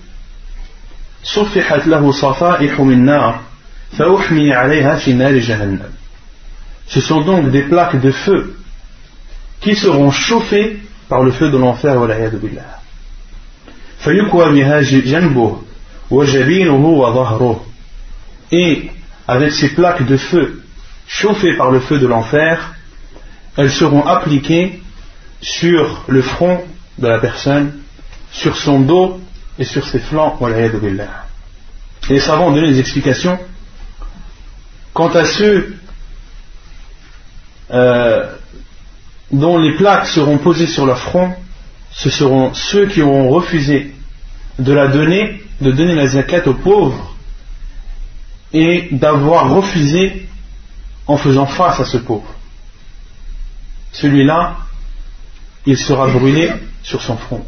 [6.87, 8.57] Ce sont donc des plaques de feu
[9.61, 11.95] qui seront chauffées par le feu de l'enfer.
[18.51, 18.89] Et
[19.27, 20.63] avec ces plaques de feu
[21.07, 22.75] chauffées par le feu de l'enfer,
[23.57, 24.81] elles seront appliquées
[25.41, 26.63] sur le front
[26.97, 27.73] de la personne,
[28.31, 29.19] sur son dos
[29.57, 30.37] et sur ses flancs.
[32.09, 33.39] Et les savants ont des explications
[34.97, 35.77] quant à ceux
[37.69, 38.33] euh,
[39.31, 41.35] dont les plaques seront posées sur leur front,
[41.91, 43.93] ce seront ceux qui auront refusé
[44.57, 47.15] de la donner, de donner la zakat aux pauvres
[48.53, 50.27] et d'avoir refusé
[51.05, 52.33] en faisant face à ce pauvre.
[53.91, 54.57] Celui-là,
[55.67, 57.45] il sera brûlé sur son front.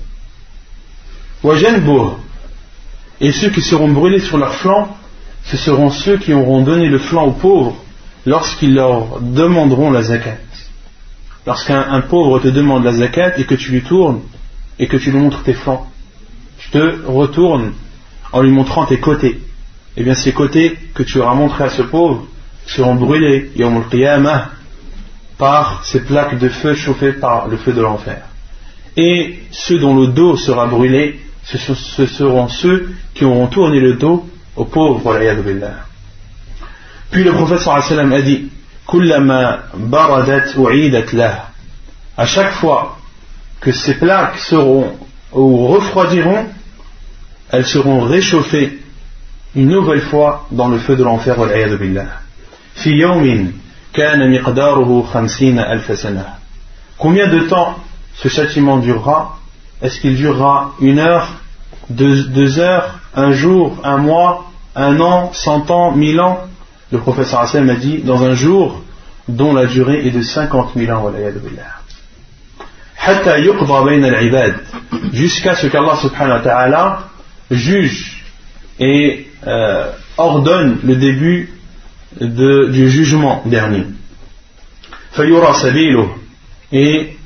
[3.21, 4.98] Et ceux qui seront brûlés sur leur flanc,
[5.49, 7.75] ce seront ceux qui auront donné le flanc aux pauvres
[8.27, 10.37] lorsqu'ils leur demanderont la zakat.
[11.47, 14.21] Lorsqu'un pauvre te demande la zakat et que tu lui tournes
[14.77, 15.87] et que tu lui montres tes flancs,
[16.59, 17.73] tu te retournes
[18.31, 19.39] en lui montrant tes côtés.
[19.97, 22.27] Eh bien, ces côtés que tu auras montrés à ce pauvre
[22.67, 23.49] seront brûlés,
[25.39, 28.21] par ces plaques de feu chauffées par le feu de l'enfer.
[28.97, 34.29] Et ceux dont le dos sera brûlé, ce seront ceux qui auront tourné le dos
[34.59, 35.17] aux pauvres.
[37.11, 38.51] Puis le prophète sallam a dit
[42.17, 42.97] à chaque fois
[43.61, 44.95] que ces plaques seront
[45.31, 46.45] ou refroidiront,
[47.51, 48.79] elles seront réchauffées
[49.55, 51.35] une nouvelle fois dans le feu de l'enfer.
[56.97, 57.75] Combien de temps
[58.15, 59.37] ce châtiment durera?
[59.81, 61.27] Est-ce qu'il durera une heure,
[61.89, 64.48] deux, heures, un jour, un mois,
[64.79, 66.39] un an, cent ans, mille ans.
[66.91, 68.81] Le professeur Hassan a dit dans un jour
[69.27, 71.11] dont la durée est de 50 000 ans
[75.13, 76.99] jusqu'à ce qu'Allah subhanahu wa ta'ala
[77.51, 78.23] juge
[78.79, 81.53] et euh, ordonne le début
[82.19, 83.85] du jugement dernier.
[86.71, 87.17] Et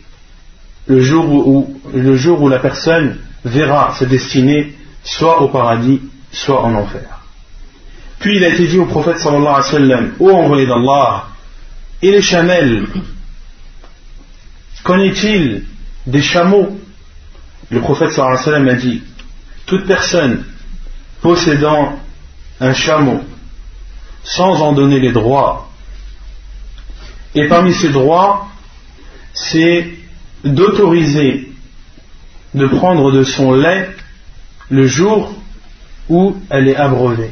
[0.87, 4.73] le jour le jour où la personne verra sa destinée
[5.03, 6.01] soit au paradis
[6.31, 7.22] soit en enfer
[8.23, 11.27] puis il a été dit au prophète sallallahu alayhi wa sallam ô envoyé d'Allah
[12.01, 12.87] et les chamelles
[14.83, 15.65] Qu'en est-il
[16.07, 16.77] des chameaux?
[17.69, 19.01] Le prophète sallallahu alayhi wa sallam a dit
[19.65, 20.45] Toute personne
[21.21, 21.99] possédant
[22.61, 23.21] un chameau
[24.23, 25.69] sans en donner les droits,
[27.35, 28.47] et parmi ces droits,
[29.33, 29.89] c'est
[30.45, 31.51] d'autoriser
[32.53, 33.89] de prendre de son lait
[34.69, 35.33] le jour
[36.07, 37.31] où elle est abreuvée.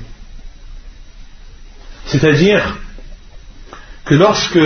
[2.06, 2.78] C'est-à-dire
[4.06, 4.60] que lorsque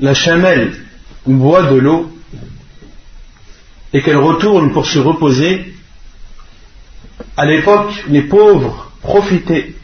[0.00, 0.72] la chamelle
[1.26, 2.10] boit de l'eau
[3.92, 5.74] et qu'elle retourne pour se reposer,
[7.36, 9.74] à l'époque, les pauvres profitaient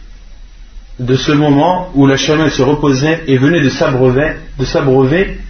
[0.99, 5.41] de ce moment où la chamelle se reposait et venait de s'abreuver, de s'abreuver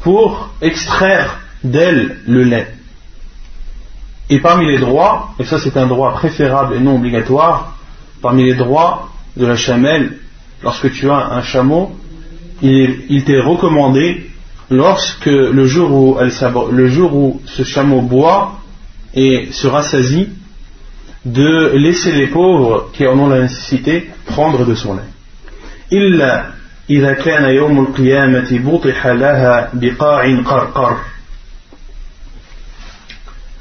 [0.00, 2.74] pour extraire d'elle le lait.
[4.30, 7.76] Et parmi les droits, et ça c'est un droit préférable et non obligatoire,
[8.20, 10.18] parmi les droits de la chamelle,
[10.62, 11.96] lorsque tu as un chameau,
[12.62, 14.30] il, t'est recommandé,
[14.70, 16.18] lorsque le jour, où
[16.72, 18.58] le jour où ce chameau boit
[19.14, 20.28] et se rassasie,
[21.24, 25.02] de laisser les pauvres qui en ont la nécessité prendre de son lait.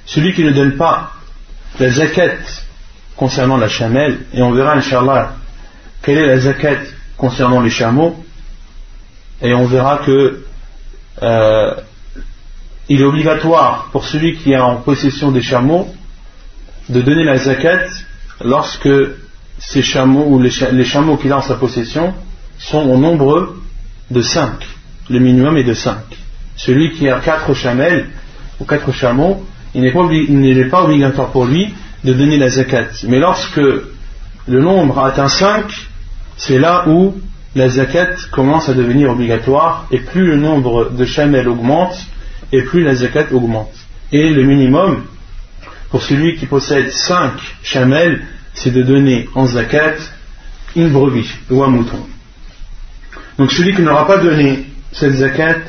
[0.06, 1.12] Celui qui ne donne pas
[1.80, 2.38] la zakat
[3.16, 5.34] concernant la chamelle, et on verra, Inch'Allah,
[6.02, 6.80] quelle est la zakat
[7.18, 8.16] concernant les chameaux,
[9.42, 10.44] et on verra que
[11.22, 11.74] euh,
[12.90, 15.88] il est obligatoire pour celui qui est en possession des chameaux
[16.90, 17.86] de donner la zakat
[18.44, 18.90] lorsque
[19.60, 20.50] ces chameaux ou les,
[20.86, 22.14] chameaux qu'il a en sa possession
[22.58, 23.56] sont au nombre
[24.12, 24.52] de 5.
[25.10, 25.98] Le minimum est de 5.
[26.56, 28.10] Celui qui a 4 chamelles
[28.60, 30.08] ou 4 chameaux, il n'est pas,
[30.70, 31.74] pas, obligatoire pour lui
[32.04, 32.88] de donner la zakat.
[33.04, 33.60] Mais lorsque
[34.48, 35.66] le nombre atteint 5,
[36.38, 37.16] c'est là où
[37.56, 41.98] la zakat commence à devenir obligatoire et plus le nombre de chamelles augmente
[42.52, 43.74] et plus la zakat augmente.
[44.12, 45.04] Et le minimum
[45.90, 47.34] pour celui qui possède 5
[47.64, 49.96] chamelles, c'est de donner en zakat
[50.76, 52.06] une brebis ou un mouton.
[53.38, 55.62] Donc celui qui n'aura pas donné cette zakat,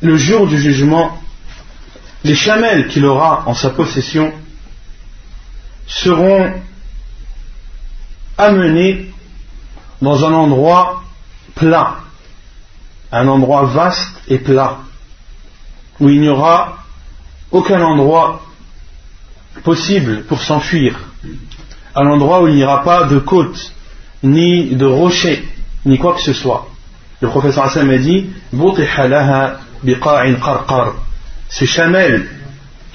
[0.00, 1.20] le jour du jugement,
[2.24, 4.32] les chamelles qu'il aura en sa possession
[5.88, 6.52] seront
[8.36, 9.10] amenées
[10.00, 11.02] dans un endroit
[11.54, 11.96] plat,
[13.10, 14.78] un endroit vaste et plat,
[15.98, 16.78] où il n'y aura
[17.50, 18.42] aucun endroit
[19.64, 20.98] possible pour s'enfuir,
[21.94, 23.72] un endroit où il n'y aura pas de côte,
[24.22, 25.48] ni de rocher,
[25.84, 26.68] ni quoi que ce soit.
[27.20, 28.30] Le professeur Hassan a dit
[31.48, 32.28] Ces chamelles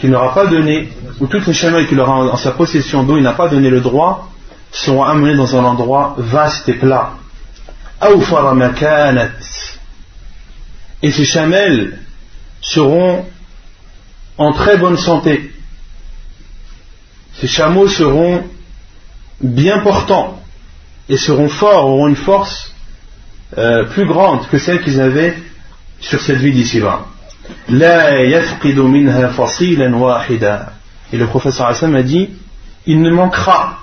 [0.04, 0.89] qu'il n'aura pas donné,
[1.22, 3.80] ou toutes les chamelles qu'il aura en sa possession dont il n'a pas donné le
[3.80, 4.30] droit,
[4.70, 7.14] seront amenées dans un endroit vaste et plat.
[11.01, 11.99] Et ces chamelles
[12.60, 13.26] seront
[14.38, 15.54] en très bonne santé.
[17.39, 18.43] Ces chameaux seront
[19.39, 20.43] bien portants
[21.08, 22.74] et seront forts, auront une force
[23.58, 25.38] euh, plus grande que celle qu'ils avaient
[26.01, 27.06] sur cette vie d'ici-bas.
[31.12, 32.30] Et le professeur Hassan a dit
[32.86, 33.80] il ne manquera,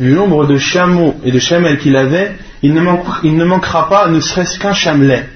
[0.00, 4.58] du nombre de chameaux et de chamelles qu'il avait, il ne, manquera pas ne serait-ce
[4.58, 5.28] qu'un chamelet.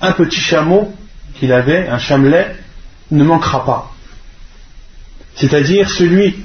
[0.00, 0.94] Un petit chameau
[1.34, 2.56] qu'il avait, un chamelet,
[3.10, 3.92] ne manquera pas.
[5.34, 6.36] C'est-à-dire celui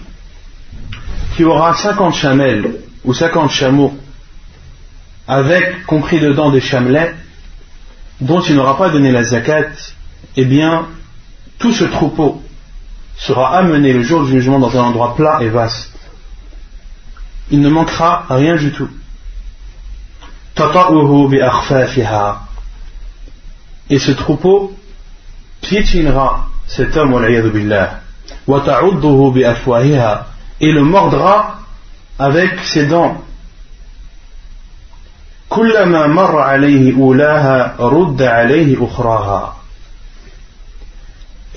[1.36, 3.98] qui aura 50 chamelles ou 50 chameaux
[5.28, 7.16] avec compris dedans des chamelets
[8.22, 9.72] dont il n'aura pas donné la zakat,
[10.36, 10.88] eh bien
[11.60, 12.42] tout ce troupeau
[13.18, 15.92] sera amené le jour du jugement dans un endroit plat et vaste.
[17.52, 18.90] Il ne manquera rien du tout.
[23.90, 24.74] Et ce troupeau
[25.62, 27.14] piétinera cet homme,
[30.60, 31.60] et le mordra
[32.18, 33.22] avec ses dents.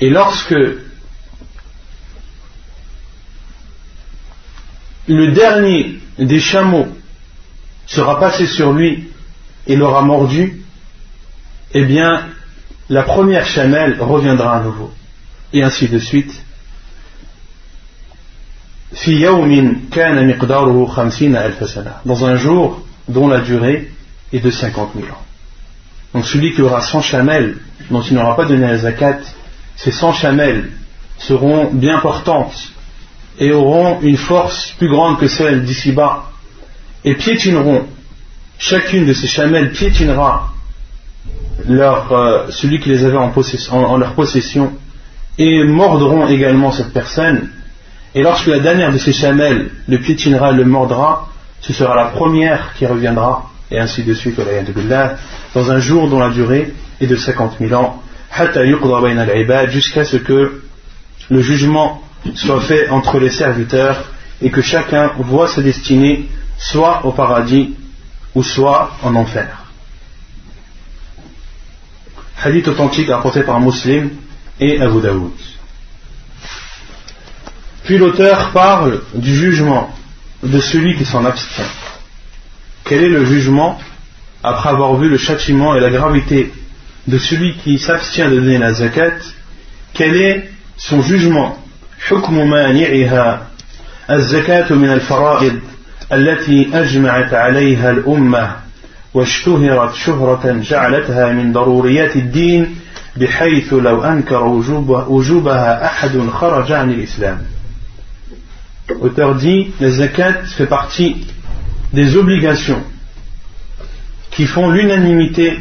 [0.01, 0.55] Et lorsque
[5.09, 6.89] le dernier des chameaux
[7.87, 9.09] sera passé sur lui
[9.67, 10.63] et l'aura mordu,
[11.73, 12.27] eh bien,
[12.89, 14.93] la première chamelle reviendra à nouveau.
[15.53, 16.43] Et ainsi de suite.
[22.05, 23.91] Dans un jour dont la durée
[24.33, 25.23] est de 50 000 ans.
[26.15, 27.59] Donc celui qui aura 100 chamelles,
[27.91, 29.19] dont il n'aura pas donné la zakat,
[29.77, 30.71] ces 100 chamelles
[31.19, 32.73] seront bien portantes
[33.39, 36.25] et auront une force plus grande que celle d'ici-bas
[37.05, 37.87] et piétineront,
[38.59, 40.53] chacune de ces chamelles piétinera
[41.69, 44.73] euh, celui qui les avait en, leur possession
[45.39, 47.49] et mordront également cette personne.
[48.15, 51.29] Et lorsque la dernière de ces chamelles le piétinera, le mordra,
[51.61, 54.41] ce sera la première qui reviendra, et ainsi de suite,
[55.55, 58.03] dans un jour dont la durée est de 50 000 ans,
[59.71, 60.63] jusqu'à ce que
[61.31, 62.03] le jugement
[62.35, 64.05] soit fait entre les serviteurs
[64.43, 67.75] et que chacun voit sa destinée soit au paradis
[68.35, 69.49] ou soit en enfer.
[72.43, 74.11] Hadith authentique apporté par Muslim
[74.61, 75.33] et Abu Daoud.
[77.85, 79.95] Puis l'auteur parle du jugement
[80.43, 81.65] de celui qui s'en abstient.
[82.85, 83.79] Quel est le jugement
[84.43, 86.53] après avoir vu le châtiment et la gravité
[87.07, 89.19] de celui qui s'abstient de donner la zakat
[89.95, 91.59] Quel est son jugement
[92.09, 92.53] حكم
[94.11, 95.61] الزكاة من الفرائض
[96.13, 98.57] التي أجمعت عليها الأمة
[99.15, 102.77] واشتهرت شهرة جعلتها من ضروريات الدين
[103.17, 104.45] بحيث لو أنكر
[105.09, 107.39] وجوبها أحد خرج عن الإسلام
[109.03, 111.27] Auteur dit, la zakat fait partie
[111.93, 112.85] des obligations
[114.31, 115.59] qui font l'unanimité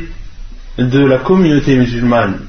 [0.78, 2.40] de la communauté musulmane.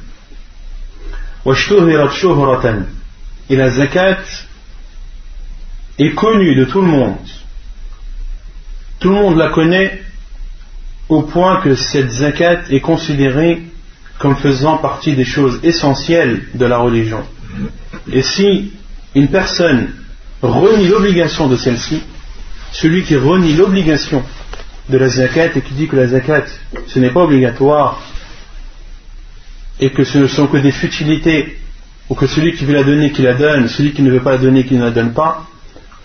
[3.49, 4.19] Et la zakat
[5.99, 7.17] est connue de tout le monde.
[8.99, 10.03] Tout le monde la connaît
[11.09, 13.63] au point que cette zakat est considérée
[14.19, 17.23] comme faisant partie des choses essentielles de la religion.
[18.13, 18.73] Et si
[19.15, 19.91] une personne
[20.43, 22.03] renie l'obligation de celle-ci,
[22.73, 24.23] celui qui renie l'obligation
[24.89, 26.45] de la zakat et qui dit que la zakat
[26.87, 28.01] ce n'est pas obligatoire
[29.80, 31.58] et que ce ne sont que des futilités
[32.10, 34.32] ou que celui qui veut la donner qui la donne, celui qui ne veut pas
[34.32, 35.46] la donner qui ne la donne pas,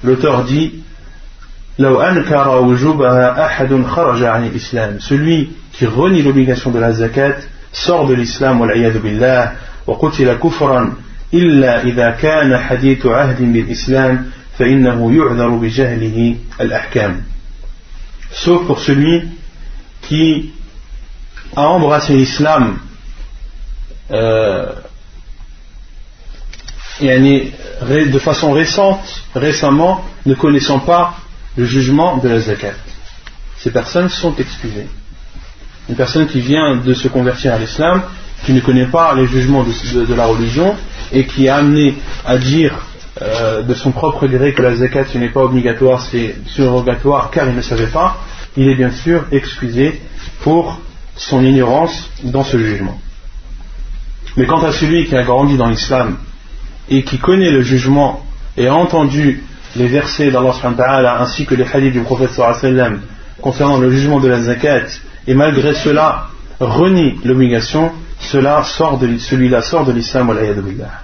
[0.05, 0.83] l'auteur dit
[4.99, 7.37] celui qui renie l'obligation de la zakat
[7.73, 8.67] sort de l'islam
[9.03, 9.53] billah
[9.87, 10.95] وقتل كفرا
[11.35, 17.23] إلا إذا كان حديث عهد بالإسلام فإنه يعذر بجهله الأحكام
[18.33, 19.23] sauf pour celui
[20.03, 20.51] qui
[21.55, 22.79] a embrassé l'islam
[24.12, 24.74] euh,
[27.02, 31.16] de façon récente, récemment, ne connaissant pas
[31.58, 32.74] le jugement de la zakat.
[33.58, 34.88] Ces personnes sont excusées.
[35.90, 38.04] Une personne qui vient de se convertir à l'islam,
[38.46, 40.76] qui ne connaît pas les jugements de, la religion
[41.12, 41.96] et qui est amené
[42.26, 42.76] à dire
[43.22, 47.48] euh, de son propre gré que la zakat ce n'est pas obligatoire, c'est surrogatoire car
[47.50, 48.18] il ne savait pas,
[48.58, 50.02] il est bien sûr excusé
[50.42, 50.80] pour
[51.16, 53.00] son ignorance dans ce jugement.
[54.37, 56.17] Mais quant à celui qui a grandi dans l'islam
[56.91, 58.25] et qui connaît le jugement
[58.57, 59.43] et a entendu
[59.77, 62.31] les versets d'Allah ainsi que les hadiths du prophète
[63.41, 64.87] concernant le jugement de la zakat
[65.27, 66.29] et malgré cela
[66.61, 71.03] renie l'obligation, cela sort de, celui-là sort de l'islam billah.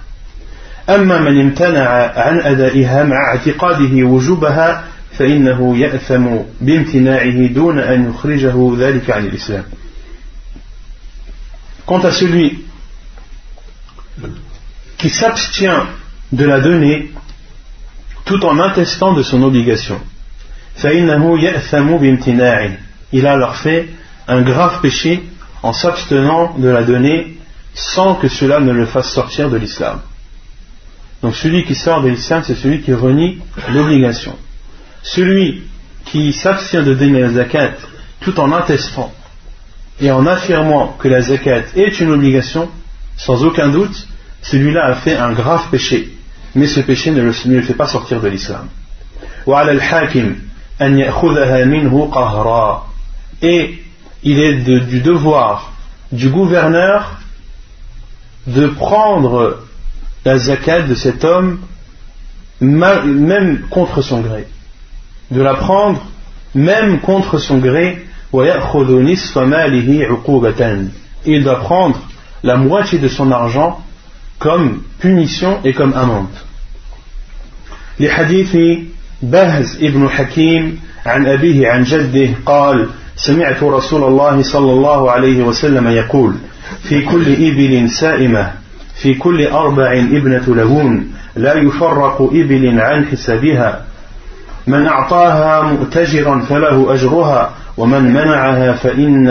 [0.89, 4.83] أما من امتنع عن أدائها مع اعتقاده وجوبها
[5.17, 6.25] فإنه يأثم
[6.61, 9.63] بامتناعه دون أن يخرجه ذلك عن الإسلام.
[11.85, 12.65] Quant à celui
[14.96, 15.86] qui s'abstient
[16.32, 17.10] de la donner
[18.24, 20.00] tout en attestant de son obligation.
[20.84, 21.10] Il
[23.26, 23.88] a alors fait
[24.26, 25.22] un grave péché
[25.62, 27.38] en s'abstenant de la donner
[27.74, 30.00] sans que cela ne le fasse sortir de l'islam.
[31.22, 33.38] Donc celui qui sort de l'islam, c'est celui qui renie
[33.72, 34.36] l'obligation.
[35.02, 35.62] Celui
[36.04, 37.72] qui s'abstient de donner la zakat
[38.20, 39.12] tout en attestant
[40.00, 42.68] et en affirmant que la zakat est une obligation,
[43.18, 44.08] sans aucun doute,
[44.40, 46.08] celui-là a fait un grave péché,
[46.54, 48.68] mais ce péché ne le, fait pas sortir de l'islam.
[53.42, 53.82] Et
[54.22, 55.72] il est du devoir
[56.12, 57.18] du gouverneur
[58.46, 59.58] de prendre
[60.24, 61.58] la zakat de cet homme
[62.60, 64.46] même contre son gré.
[65.30, 66.00] De la prendre
[66.54, 68.06] même contre son gré.
[71.26, 72.00] Il doit prendre
[72.43, 73.81] la moitié de son argent
[74.39, 76.35] comme punition et comme amende.
[77.99, 78.87] Les hadiths
[79.23, 85.87] بهز ابن حكيم عن أبيه عن جده قال سمعت رسول الله صلى الله عليه وسلم
[85.87, 86.33] يقول
[86.83, 88.51] في كل إبل سائمة
[88.95, 93.85] في كل أربع ابنة لهون لا يفرق إبل عن حسابها
[94.67, 99.27] من أعطاها مؤتجرا فله أجرها ومن منعها فإن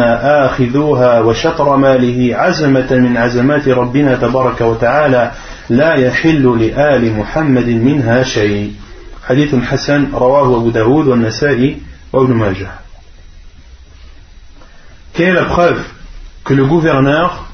[0.46, 5.32] آخذوها وشطر ماله عزمة من عزمات ربنا تبارك وتعالى
[5.70, 8.72] لا يحل لآل محمد منها شيء
[9.26, 11.76] حديث حسن رواه أبو داود والنسائي
[12.12, 12.70] وابن ماجه
[15.14, 15.82] Quelle est la preuve
[16.44, 17.44] que le gouverneur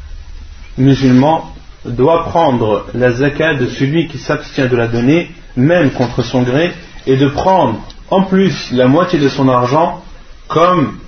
[0.78, 1.52] musulman
[1.84, 6.72] doit prendre la zakat de celui qui s'abstient de la donner, même contre son gré,
[7.06, 10.02] et de prendre en plus la moitié de son argent
[10.47, 10.99] comme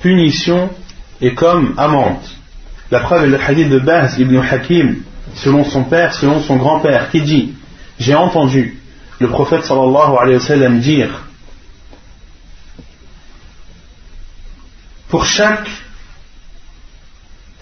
[0.00, 0.70] punition
[1.20, 2.22] et comme amende.
[2.90, 5.02] La preuve est le hadith de Baz ibn Hakim,
[5.34, 7.54] selon son père, selon son grand-père, qui dit
[7.98, 8.80] J'ai entendu
[9.18, 11.22] le prophète sallallahu alayhi wa sallam dire
[15.08, 15.68] Pour chaque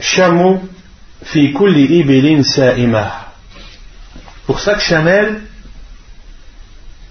[0.01, 0.63] chameau,
[1.23, 3.33] fi kulli ibilin sa'imah.
[4.47, 5.43] Pour chaque chamelle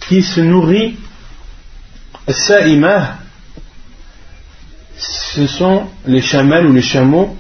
[0.02, 0.98] qui se nourrit,
[2.28, 3.23] sa'imah,
[4.98, 7.36] ce sont les chamelles ou les chameaux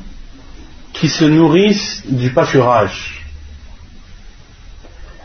[0.94, 3.26] qui se nourrissent du pâturage.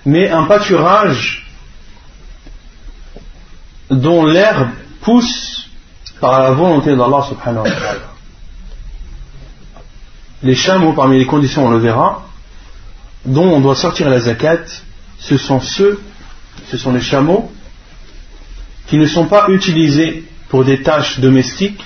[0.05, 1.47] Mais un pâturage
[3.91, 4.71] dont l'herbe
[5.01, 5.69] pousse
[6.21, 8.09] par la volonté d'Allah subhanahu wa ta'ala.
[10.43, 12.27] Les chameaux, parmi les conditions, on le verra,
[13.25, 14.65] dont on doit sortir la zakat,
[15.19, 16.01] ce sont ceux,
[16.71, 17.51] ce sont les chameaux
[18.87, 21.83] qui ne sont pas utilisés pour des tâches domestiques,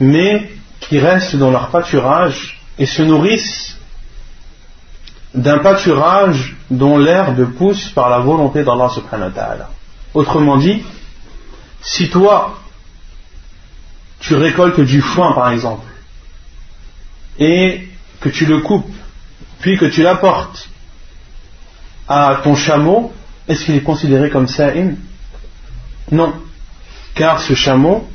[0.00, 3.76] mais qui restent dans leur pâturage et se nourrissent
[5.34, 9.70] d'un pâturage dont l'herbe pousse par la volonté d'Allah subhanahu wa ta'ala.
[10.14, 10.82] Autrement dit,
[11.82, 12.58] si toi,
[14.18, 15.86] tu récoltes du foin par exemple,
[17.38, 17.88] et
[18.20, 18.92] que tu le coupes,
[19.60, 20.68] puis que tu l'apportes
[22.08, 23.12] à ton chameau,
[23.46, 24.96] est-ce qu'il est considéré comme sa'im?
[26.10, 26.34] Non,
[27.14, 28.08] car ce chameau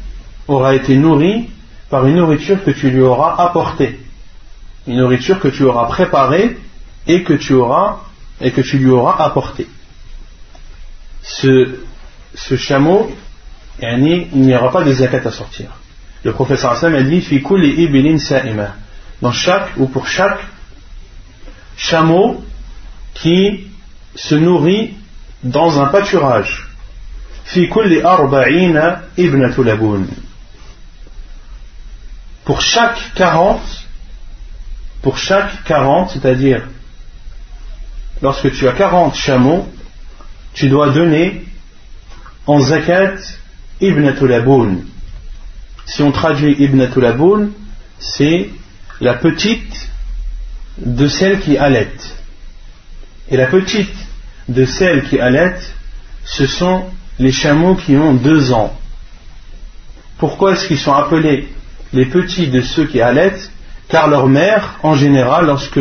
[0.47, 1.49] aura été nourri
[1.89, 3.99] par une nourriture que tu lui auras apportée,
[4.87, 6.57] une nourriture que tu auras préparée
[7.07, 7.99] et que tu auras
[8.41, 9.67] et que tu lui auras apportée.
[11.21, 11.79] Ce,
[12.33, 13.11] ce chameau,
[13.81, 15.67] il n'y aura pas de zakat à sortir.
[16.23, 18.75] Le professeur Hassan a dit Fi ibilin sa'ima.
[19.21, 20.39] Dans chaque ou pour chaque
[21.77, 22.43] chameau
[23.13, 23.67] qui
[24.15, 24.95] se nourrit
[25.43, 26.67] dans un pâturage.
[32.45, 33.61] Pour chaque 40,
[35.01, 36.61] pour chaque 40, c'est-à-dire
[38.21, 39.67] lorsque tu as 40 chameaux,
[40.53, 41.43] tu dois donner
[42.47, 43.15] en zakat
[43.81, 44.85] ibn Aboun.
[45.85, 47.51] Si on traduit ibn Aboun,
[47.99, 48.49] c'est
[49.01, 49.89] la petite
[50.77, 51.91] de celle qui allait.
[53.29, 53.95] Et la petite
[54.47, 55.55] de celle qui allait,
[56.23, 56.85] ce sont
[57.17, 58.77] les chameaux qui ont deux ans.
[60.19, 61.49] Pourquoi est-ce qu'ils sont appelés
[61.95, 63.49] les petits de ceux qui allaitent,
[63.87, 65.79] car leur mère, en général, lorsque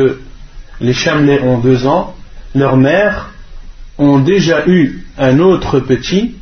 [0.80, 2.14] les chamelets ont deux ans,
[2.54, 3.30] leurs mères
[3.98, 6.36] ont déjà eu un autre petit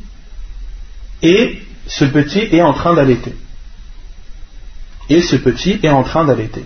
[1.21, 3.33] et ce petit est en train d'allaiter.
[5.09, 6.65] Et ce petit est en train d'allaiter.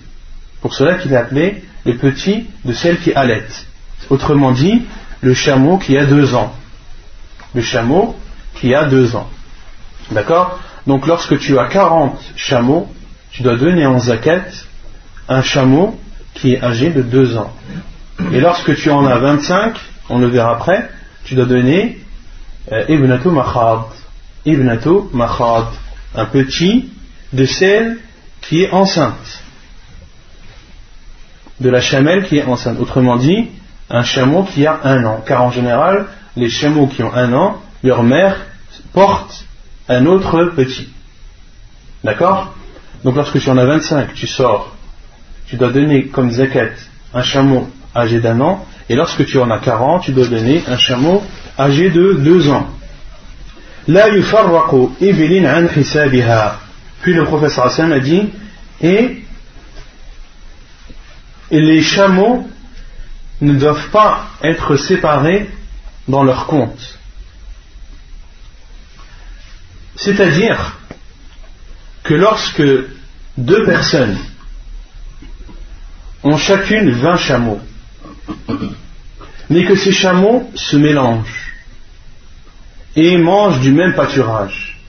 [0.61, 3.65] Pour cela qu'il est appelé le petit de celle qui allaitent.
[4.09, 4.83] Autrement dit,
[5.21, 6.53] le chameau qui a deux ans.
[7.53, 8.15] Le chameau
[8.55, 9.29] qui a deux ans.
[10.11, 10.59] D'accord?
[10.85, 12.89] Donc lorsque tu as 40 chameaux,
[13.37, 14.45] tu dois donner en zakat
[15.29, 15.95] un chameau
[16.33, 17.53] qui est âgé de 2 ans.
[18.33, 19.75] Et lorsque tu en as 25,
[20.09, 20.89] on le verra après,
[21.23, 21.99] tu dois donner
[22.71, 23.81] euh, Ibnatu Makhad.
[24.43, 25.67] Ibnatu Makhad.
[26.15, 26.89] Un petit
[27.31, 27.99] de celle
[28.41, 29.43] qui est enceinte.
[31.59, 32.79] De la chamelle qui est enceinte.
[32.79, 33.49] Autrement dit,
[33.91, 35.23] un chameau qui a un an.
[35.23, 38.47] Car en général, les chameaux qui ont un an, leur mère
[38.93, 39.45] porte
[39.87, 40.89] un autre petit.
[42.03, 42.56] D'accord?
[43.07, 44.75] Donc lorsque tu en as 25, tu sors,
[45.47, 46.71] tu dois donner comme zakat
[47.13, 50.75] un chameau âgé d'un an, et lorsque tu en as 40, tu dois donner un
[50.75, 51.23] chameau
[51.57, 52.67] âgé de 2 ans.
[53.85, 53.93] Puis
[57.13, 58.29] le professeur Hassan a dit,
[58.81, 59.23] et
[61.49, 62.45] les chameaux
[63.39, 65.49] ne doivent pas être séparés
[66.09, 66.99] dans leur compte.
[69.95, 70.77] C'est-à-dire
[72.03, 72.63] que lorsque
[73.37, 74.17] deux personnes
[76.23, 77.61] ont chacune 20 chameaux,
[79.49, 81.53] mais que ces chameaux se mélangent
[82.95, 84.79] et mangent du même pâturage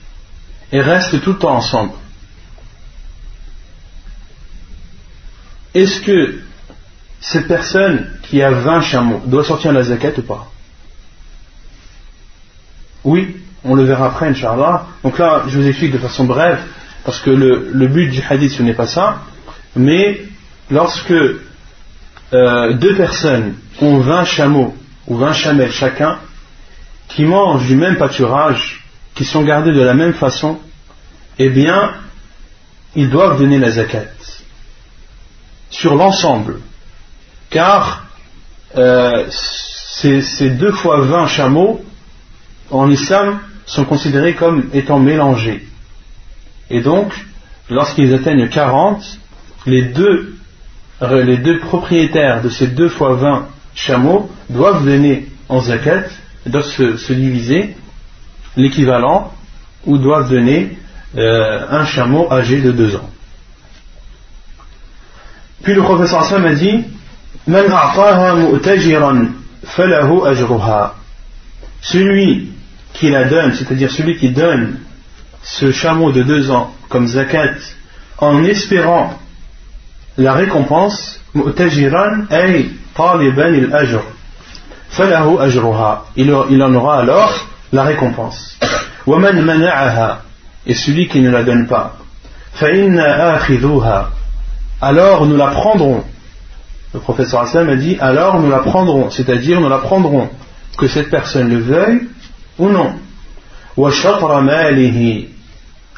[0.71, 1.93] et restent tout le temps ensemble,
[5.73, 6.41] est-ce que
[7.21, 10.51] cette personne qui a 20 chameaux doit sortir la zakat ou pas?
[13.03, 14.87] Oui, on le verra après, Inch'Allah.
[15.03, 16.59] Donc là, je vous explique de façon brève,
[17.03, 19.21] parce que le, but du hadith, ce n'est pas ça.
[19.75, 20.21] Mais
[20.69, 21.13] lorsque
[22.33, 24.75] euh, deux personnes ont 20 chameaux
[25.07, 26.19] ou 20 chamelles chacun,
[27.07, 28.83] qui mangent du même pâturage,
[29.15, 30.59] qui sont gardés de la même façon,
[31.39, 31.93] eh bien,
[32.95, 34.05] ils doivent donner la zakat
[35.69, 36.59] sur l'ensemble.
[37.49, 38.05] Car
[38.77, 41.83] euh, ces, deux fois 20 chameaux,
[42.69, 45.67] en islam, sont considérés comme étant mélangés.
[46.69, 47.13] Et donc,
[47.69, 49.03] lorsqu'ils atteignent 40,
[49.65, 50.35] les deux,
[51.01, 56.03] les deux propriétaires de ces deux fois 20 chameaux doivent donner en zakat,
[56.45, 57.75] doivent se, diviser
[58.55, 59.33] l'équivalent
[59.85, 60.77] ou doivent donner
[61.17, 63.09] euh, un chameau âgé de deux ans.
[65.63, 66.83] Puis le professeur a dit
[71.81, 72.51] celui
[72.93, 74.79] qui la donne, c'est-à-dire celui qui donne
[75.43, 77.55] ce chameau de deux ans comme zakat
[78.17, 79.13] en espérant
[80.17, 82.69] la récompense, ay
[86.15, 88.57] il il en aura alors la récompense.
[90.65, 91.95] Et celui qui ne la donne pas,
[94.81, 96.03] alors nous la prendrons.
[96.93, 100.29] Le professeur Hassan a dit alors nous la prendrons, c'est-à-dire nous la prendrons,
[100.77, 102.09] que cette personne le veuille
[102.57, 102.93] ou non.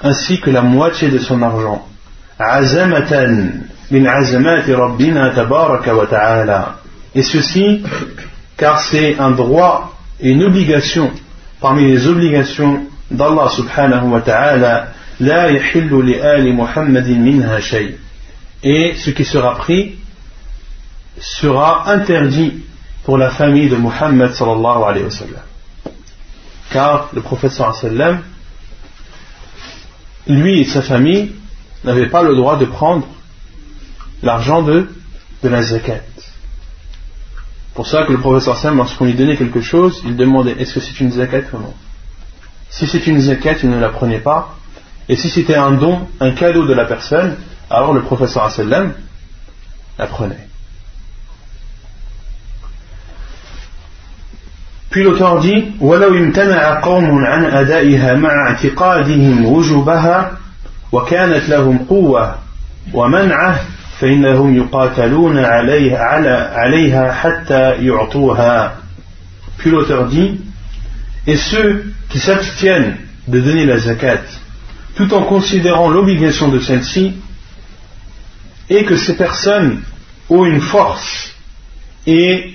[0.04, 1.88] Ainsi que la moitié de son argent.
[7.14, 7.84] Et ceci,
[8.58, 11.12] car c'est un droit et une obligation
[11.60, 17.96] parmi les obligations d'Allah subhanahu wa ta'ala, لا يحل لآل محمد منها شيء
[18.64, 19.96] et ce qui sera pris
[21.20, 22.64] sera interdit
[23.04, 25.51] pour la famille de Muhammad sallallahu alayhi wa sallam.
[26.72, 28.22] Car le wa sallam,
[30.28, 31.36] lui et sa famille
[31.84, 33.06] n'avaient pas le droit de prendre
[34.24, 34.90] l'argent de,
[35.44, 36.02] de la zakat.
[37.74, 40.80] Pour ça que le wa sallam, lorsqu'on lui donnait quelque chose, il demandait est-ce que
[40.80, 41.74] c'est une zakat ou non?
[42.70, 44.56] Si c'est une zakat, il ne la prenait pas.
[45.10, 47.36] Et si c'était un don, un cadeau de la personne,
[47.70, 48.94] alors le professeur sallam
[49.98, 50.48] apprenait.
[54.91, 60.33] Puis l'auteur dit ولو امتنع قوم عن أدائها مع اعتقادهم وجوبها
[60.93, 62.35] وكانت لهم قوة
[62.93, 63.61] ومنعه
[64.01, 65.99] فإنهم يقاتلون عليها,
[66.55, 68.77] عليها حتى يعطوها
[69.59, 70.41] Puis l'auteur dit
[71.27, 72.97] Et ceux qui s'abstiennent
[73.27, 74.23] de donner la zakat
[74.95, 77.15] tout en considérant l'obligation de celle-ci
[78.71, 79.83] et que ces personnes
[80.31, 81.35] ont une force
[82.07, 82.55] et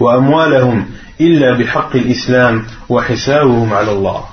[0.00, 0.86] وأموالهم
[1.20, 4.24] إلا بحق الإسلام وحسابهم على الله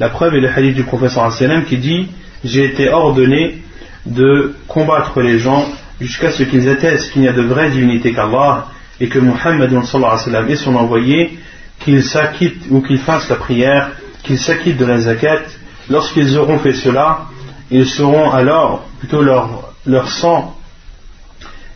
[0.00, 2.08] La preuve est le hadith du professeur sallam qui dit
[2.44, 3.62] J'ai été ordonné
[4.06, 5.64] de combattre les gens
[6.00, 8.66] jusqu'à ce qu'ils attestent qu'il n'y a de vraie divinité qu'Allah
[9.00, 11.38] et que Muhammad est son envoyé,
[11.78, 13.90] qu'ils s'acquittent ou qu'ils fassent la prière,
[14.24, 15.42] qu'ils s'acquittent de la zakat.
[15.88, 17.26] Lorsqu'ils auront fait cela,
[17.70, 20.56] ils seront alors, plutôt leur leur sang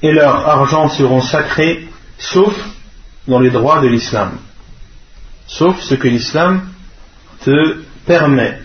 [0.03, 2.55] et leur argent seront sacrés, sauf
[3.28, 4.32] dans les droits de l'islam.
[5.47, 6.69] Sauf ce que l'islam
[7.43, 8.59] te permet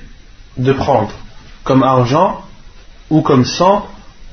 [0.57, 1.13] de prendre
[1.65, 2.43] comme argent
[3.11, 3.89] ou comme sang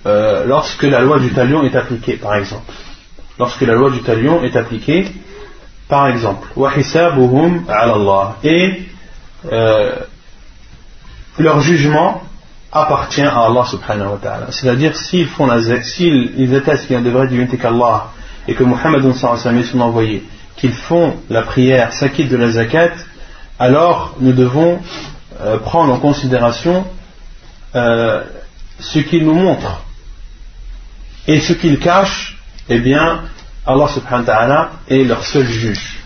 [0.05, 2.71] euh, lorsque la loi du talion est appliquée, par exemple.
[3.39, 5.11] Lorsque la loi du talion est appliquée,
[5.87, 6.47] par exemple.
[8.43, 8.83] Et
[9.51, 9.95] euh,
[11.37, 12.21] leur jugement
[12.71, 14.51] appartient à Allah subhanahu wa ta'ala.
[14.51, 18.07] C'est-à-dire, s'ils font la s'ils attestent qu'il y a de vraie divinité qu'Allah
[18.47, 20.23] et que Muhammad est son envoyé,
[20.57, 22.91] qu'ils font la prière, s'acquittent de la zakat,
[23.59, 24.79] alors nous devons
[25.41, 26.85] euh, prendre en considération
[27.75, 28.23] euh,
[28.79, 29.81] ce qu'ils nous montrent.
[31.27, 32.37] Et ce qu'ils cachent,
[32.69, 33.21] eh bien,
[33.65, 35.99] Allah subhanahu wa ta'ala est leur seul juge.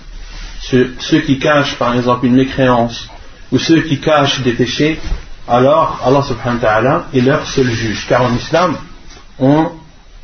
[0.61, 3.09] ceux, qui cachent par exemple une mécréance
[3.51, 4.99] ou ceux qui cachent des péchés,
[5.47, 8.05] alors Allah subhanahu wa ta'ala est leur seul juge.
[8.07, 8.77] Car en islam,
[9.39, 9.71] on,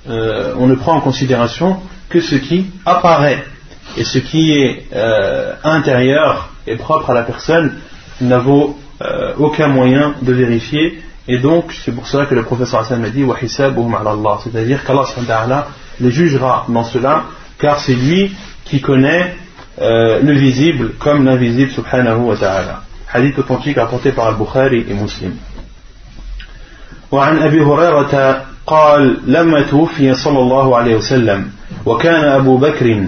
[0.08, 3.45] euh, on ne prend en considération que ce qui apparaît
[3.97, 7.75] et ce qui est euh, intérieur et propre à la personne
[8.21, 12.81] n'a vaut euh, aucun moyen de vérifier et donc c'est pour cela que le professeur
[12.81, 13.25] Hassan m'a dit
[14.45, 15.69] c'est-à-dire qu'Allah
[16.01, 17.25] les jugera dans cela
[17.59, 18.33] car c'est lui
[18.65, 19.35] qui connaît
[19.81, 22.83] euh, le visible comme l'invisible subhanahu wa ta'ala
[23.13, 25.37] hadith authentique apporté par Al-Bukhari et Muslim
[27.11, 31.51] وعن أبي هريرة قال لما توفي صلى الله عليه وسلم
[31.86, 33.06] وكان أبو بكر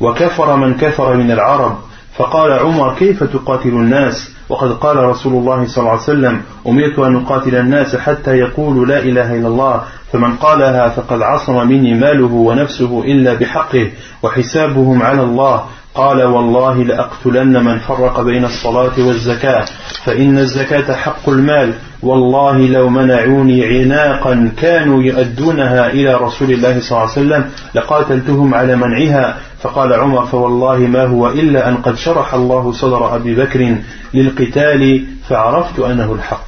[0.00, 1.78] وكفر من كفر من العرب
[2.16, 7.16] فقال عمر كيف تقاتل الناس؟ وقد قال رسول الله صلى الله عليه وسلم أمرت أن
[7.16, 13.02] أقاتل الناس حتى يقولوا لا إله إلا الله فمن قالها فقد عصم مني ماله ونفسه
[13.04, 13.90] إلا بحقه
[14.22, 15.64] وحسابهم على الله.
[15.98, 19.64] قال والله لأقتلن من فرق بين الصلاة والزكاة
[20.04, 27.00] فإن الزكاة حق المال والله لو منعوني عناقا كانوا يؤدونها إلى رسول الله صلى الله
[27.00, 29.36] عليه وسلم لقاتلتهم على منعها.
[29.62, 33.76] فقال عمر فوالله ما هو إلا أن قد شرح الله صدر أبي بكر
[34.14, 36.46] للقتال فعرفت أنه الحق.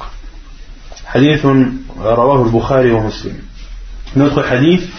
[1.06, 1.46] حديث
[2.02, 3.34] رواه البخاري ومسلم.
[4.16, 4.90] Notre hadith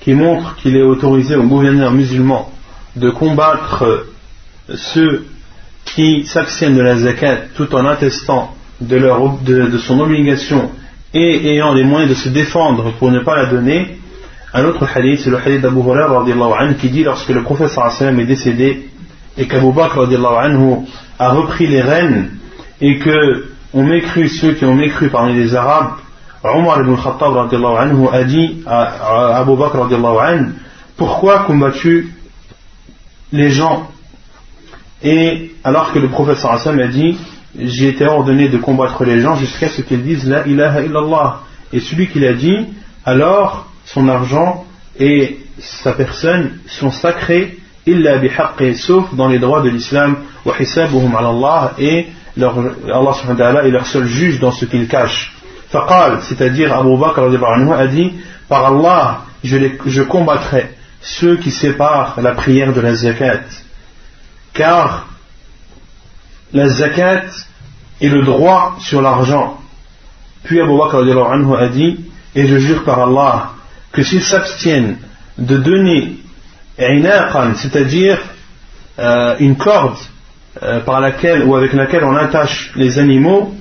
[0.00, 2.55] qui montre qu'il est autorisé aux gouverneurs musulmans
[2.96, 4.06] de combattre
[4.74, 5.26] ceux
[5.84, 10.70] qui s'abstiennent de la zakat tout en attestant de, leur, de, son obligation
[11.14, 13.98] et ayant les moyens de se défendre pour ne pas la donner.
[14.52, 18.26] Un autre hadith, c'est le hadith d'Abu Hurairah qui dit lorsque le prophète sallam est
[18.26, 18.88] décédé
[19.38, 20.08] et qu'Abu Bakr
[21.18, 22.30] a repris les rênes
[22.80, 25.92] et que on mécru ceux qui ont mécru parmi les Arabes,
[26.42, 27.36] Omar ibn Khattab
[28.12, 29.78] a dit à Abu Bakr
[30.96, 32.15] pourquoi combattu
[33.32, 33.88] les gens.
[35.02, 37.18] Et alors que le prophète sallam a dit
[37.58, 41.40] j'ai été ordonné de combattre les gens jusqu'à ce qu'ils disent la ilaha illallah.
[41.72, 42.66] Et celui qui l'a dit
[43.04, 44.64] alors son argent
[44.98, 51.14] et sa personne sont sacrés illa bihaqqi sauf dans les droits de l'islam wa hisabuhum
[51.14, 52.06] Allah et
[52.36, 55.34] leur, Allah subhanahu wa ta'ala est leur seul juge dans ce qu'ils cachent.
[55.68, 57.20] Faqal c'est-à-dire Abu Bakr
[57.72, 58.12] a dit
[58.48, 59.56] par Allah je,
[59.86, 63.44] je combattrai ceux qui séparent la prière de la zakat.
[64.52, 65.08] Car
[66.52, 67.24] la zakat
[68.00, 69.60] est le droit sur l'argent.
[70.44, 70.96] Puis Abu Bakr
[71.58, 72.00] a dit
[72.34, 73.52] et je jure par Allah
[73.92, 74.98] que s'ils s'abstiennent
[75.38, 76.18] de donner
[76.78, 78.18] c'est-à-dire
[78.98, 79.96] euh, une corde
[80.62, 83.54] euh, par laquelle ou avec laquelle on attache les animaux,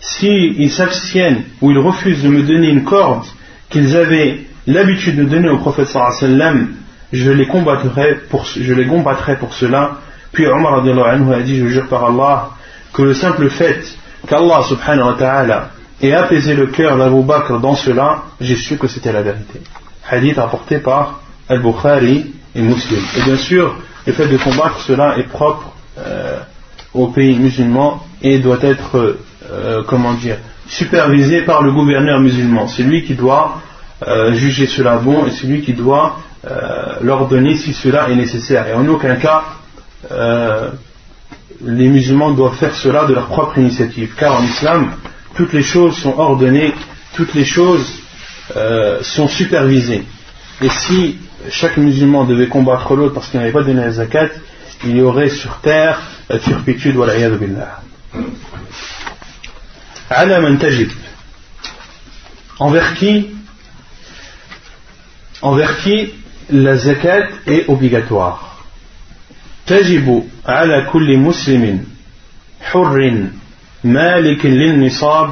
[0.00, 3.24] s'ils s'abstiennent ou ils refusent de me donner une corde
[3.70, 6.74] qu'ils avaient l'habitude de donner au prophète sallam,
[7.12, 9.98] je les combattrai pour, je les combattrai pour cela.
[10.32, 12.50] Puis Omar a dit, je jure par Allah,
[12.92, 13.82] que le simple fait
[14.26, 15.70] qu'Allah subhanahu wa ta'ala
[16.02, 19.60] ait apaisé le cœur d'Abu Bakr dans cela, j'ai su que c'était la vérité.
[20.08, 23.00] Hadith rapporté par Al-Bukhari et Muslim.
[23.16, 26.38] Et bien sûr, le fait de combattre cela est propre euh,
[26.94, 29.16] aux pays musulmans et doit être,
[29.50, 30.36] euh, comment dire,
[30.68, 32.66] supervisé par le gouverneur musulman.
[32.68, 33.60] C'est lui qui doit
[34.06, 36.18] euh, juger cela bon et c'est lui qui doit
[37.00, 38.68] leur donner si cela est nécessaire.
[38.68, 39.42] Et en aucun cas,
[41.64, 44.14] les musulmans doivent faire cela de leur propre initiative.
[44.16, 44.92] Car en islam,
[45.34, 46.72] toutes les choses sont ordonnées,
[47.16, 48.00] toutes les choses
[49.02, 50.04] sont supervisées.
[50.62, 51.18] Et si
[51.50, 54.28] chaque musulman devait combattre l'autre parce qu'il n'avait pas donné la zakat,
[54.84, 57.80] il y aurait sur terre la turpitude, wa billah.
[62.58, 63.35] Envers qui
[65.42, 66.12] Envers qui
[66.50, 68.56] la zakat est obligatoire.
[69.66, 71.84] تجب على كل مسلم
[72.60, 73.26] حر
[73.84, 75.30] مالك للنصاب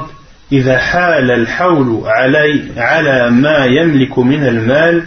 [0.51, 5.05] إذا حال الحول علي على ما يملك من المال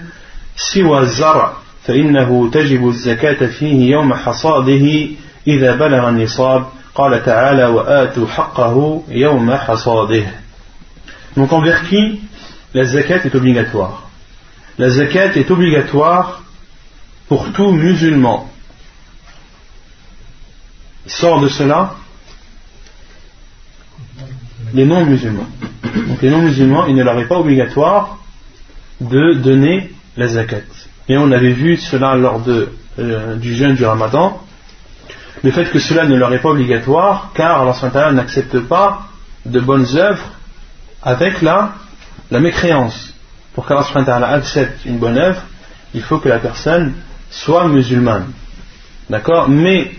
[0.75, 1.53] سوى الزرع
[1.85, 5.07] فإنه تجب الزكاة فيه يوم حصاده
[5.47, 10.27] إذا بلغ النصاب قال تعالى وآتوا حقه يوم حصاده
[11.37, 12.21] Donc envers qui
[12.75, 14.08] la zakat est obligatoire.
[14.79, 16.43] La zakat est obligatoire
[17.29, 18.49] pour tout musulman.
[21.07, 21.95] Sort de cela
[24.75, 25.47] les non-musulmans.
[25.83, 28.19] Donc les non-musulmans, il ne leur est pas obligatoire
[29.01, 30.63] de donner la zakat.
[31.09, 32.43] Et on avait vu cela lors
[32.99, 34.41] euh, du jeûne du ramadan,
[35.43, 39.09] le fait que cela ne leur est pas obligatoire, car Allah n'accepte pas
[39.47, 40.33] de bonnes œuvres
[41.03, 41.75] avec la,
[42.31, 43.15] la mécréance.
[43.59, 45.43] Pour qu'Allah accepte une bonne œuvre,
[45.93, 46.95] il faut que la personne
[47.29, 48.31] soit musulmane.
[49.11, 49.49] D'accord?
[49.49, 49.91] Mais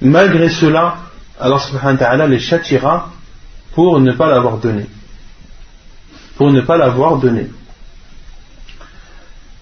[0.00, 0.96] malgré cela,
[1.38, 3.12] Allah subhanahu wa ta'ala les châtiera
[3.74, 4.86] pour ne pas l'avoir donné.
[6.36, 7.46] Pour ne pas l'avoir donné.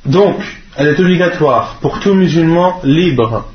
[0.06, 0.40] Donc,
[0.74, 3.46] elle est obligatoire pour tout musulman libre.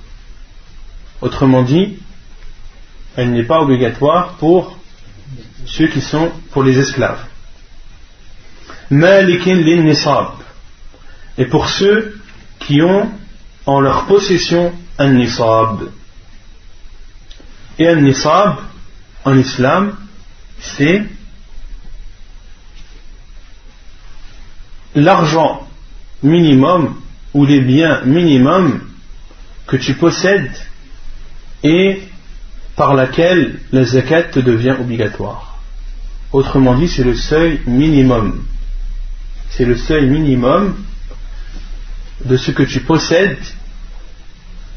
[1.20, 1.98] Autrement dit,
[3.16, 4.78] elle n'est pas obligatoire pour
[5.66, 7.33] ceux qui sont pour les esclaves.
[8.94, 10.34] Malikin lin nisab.
[11.38, 12.20] Et pour ceux
[12.60, 13.10] qui ont
[13.66, 15.90] en leur possession un nisab.
[17.80, 18.58] Et un nisab,
[19.26, 19.96] en islam,
[20.60, 21.04] c'est
[24.96, 25.68] l'argent
[26.22, 26.96] minimum
[27.34, 28.80] ou les biens minimums
[29.66, 30.56] que tu possèdes
[31.64, 32.04] et
[32.76, 35.58] par laquelle la zakat te devient obligatoire.
[36.32, 38.44] Autrement dit, c'est le seuil minimum.
[39.56, 40.76] C'est le seuil minimum
[42.26, 43.38] de ce que tu possèdes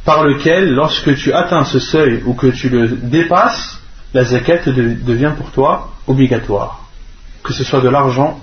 [0.04, 3.80] par lequel, lorsque tu atteins ce seuil ou que tu le dépasses,
[4.12, 6.84] la zakat devient pour toi obligatoire.
[7.42, 8.38] Que ce soit de l'argent,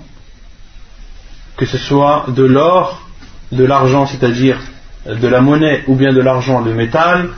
[1.56, 3.06] que ce soit de l'or,
[3.52, 4.58] de l'argent, c'est-à-dire
[5.06, 7.30] de la monnaie ou bien de l'argent de métal,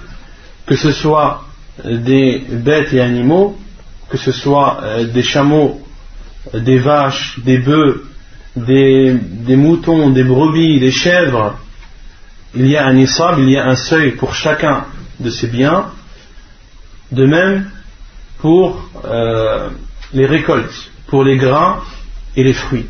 [0.64, 1.44] que ce soit
[1.84, 3.59] des bêtes et animaux,
[4.09, 5.82] que ce soit euh, des chameaux,
[6.55, 8.03] des vaches, des bœufs,
[8.57, 11.59] des, moutons, des brebis, des chèvres,
[12.54, 14.86] il y a un isab, il y a un seuil pour chacun
[15.20, 15.86] de ces biens.
[17.12, 17.70] De même
[18.38, 19.68] pour euh,
[20.12, 21.80] les récoltes, pour les grains
[22.34, 22.86] et les fruits.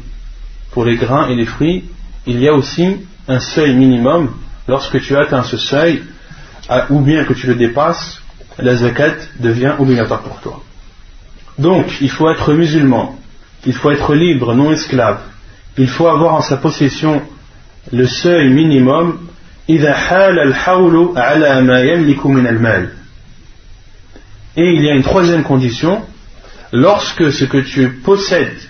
[0.71, 1.85] Pour les grains et les fruits,
[2.27, 2.97] il y a aussi
[3.29, 4.31] un seuil minimum.
[4.69, 6.03] Lorsque tu atteins ce seuil,
[6.91, 8.21] ou bien que tu le dépasses,
[8.59, 10.63] la zakat devient obligatoire pour toi.
[11.59, 13.19] Donc, il faut être musulman,
[13.65, 15.21] il faut être libre, non esclave,
[15.79, 17.23] il faut avoir en sa possession
[17.93, 19.29] le seuil minimum.
[24.57, 26.03] et il y a une troisième condition,
[26.73, 28.61] lorsque ce que tu possèdes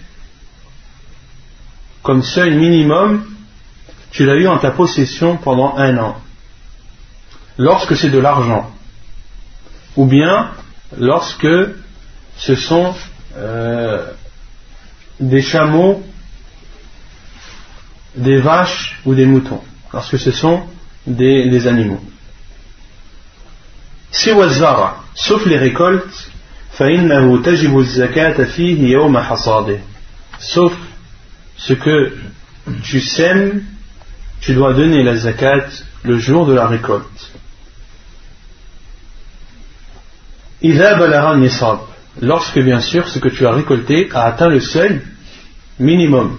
[2.03, 3.25] comme seuil minimum,
[4.11, 6.17] tu l'as eu en ta possession pendant un an.
[7.59, 8.71] Lorsque c'est de l'argent,
[9.97, 10.51] ou bien
[10.97, 11.49] lorsque
[12.37, 12.95] ce sont
[13.37, 14.07] euh,
[15.19, 16.03] des chameaux,
[18.17, 19.63] des vaches ou des moutons,
[19.93, 20.63] lorsque ce sont
[21.07, 22.01] des, des animaux.
[25.15, 26.31] sauf les récoltes,
[30.39, 30.73] sauf
[31.57, 32.17] ce que
[32.83, 33.63] tu sèmes,
[34.41, 35.67] tu dois donner la zakat
[36.03, 37.33] le jour de la récolte.
[42.21, 45.01] lorsque bien sûr ce que tu as récolté a atteint le seuil
[45.79, 46.39] minimum.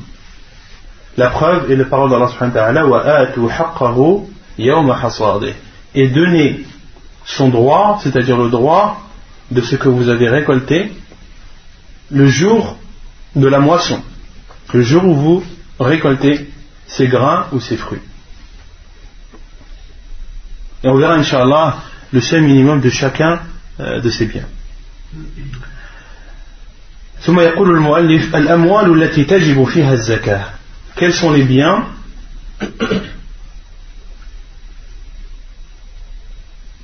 [1.17, 4.15] La preuve est la parole d'Allah subhanahu wa ta'ala
[5.95, 6.65] et donner
[7.25, 9.03] son droit, c'est-à-dire le droit
[9.51, 10.93] de ce que vous avez récolté
[12.11, 12.77] le jour
[13.37, 14.03] de la moisson,
[14.73, 15.45] le jour où vous
[15.79, 16.51] récoltez
[16.87, 18.01] ces grains ou ces fruits.
[20.85, 21.77] Et on verra, Inch'Allah,
[22.13, 23.41] le seuil minimum de chacun
[23.81, 24.49] euh, de ces biens.
[27.23, 30.45] ثم يقول المؤلف الأموال التي تجب فيها الزكاة
[30.98, 31.86] quels sont les biens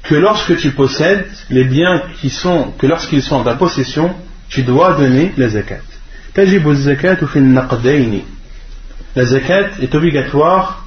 [0.03, 4.15] que lorsque tu possèdes les biens qui sont que lorsqu'ils sont en ta possession
[4.49, 5.81] tu dois donner la zakat.
[9.15, 10.85] La zakat est obligatoire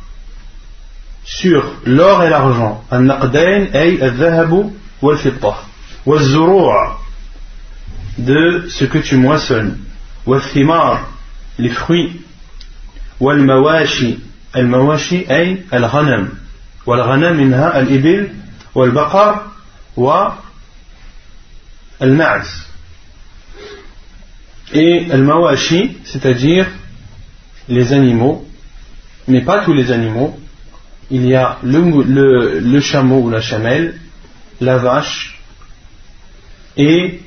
[1.24, 2.84] sur l'or et l'argent.
[8.18, 9.78] De ce que tu moissonnes.
[11.58, 12.20] Les fruits
[13.19, 14.15] والمواشي
[14.55, 16.29] المواشي أي الغنم
[16.85, 18.29] والغنم منها الإبل
[18.75, 19.47] والبقر
[22.01, 22.61] والمعز
[24.73, 26.65] et al-mawashi, c'est-à-dire
[27.67, 28.47] les animaux,
[29.27, 30.39] mais pas tous les animaux.
[31.09, 33.95] Il y a le, le, le chameau ou la chamelle,
[34.61, 35.39] la vache
[36.77, 37.19] et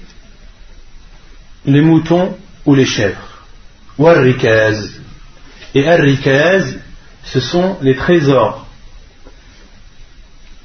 [1.67, 3.45] les moutons ou les chèvres.
[3.99, 4.98] Warrikaz.
[5.76, 6.80] et ar-rikaz,
[7.24, 8.66] ce sont les trésors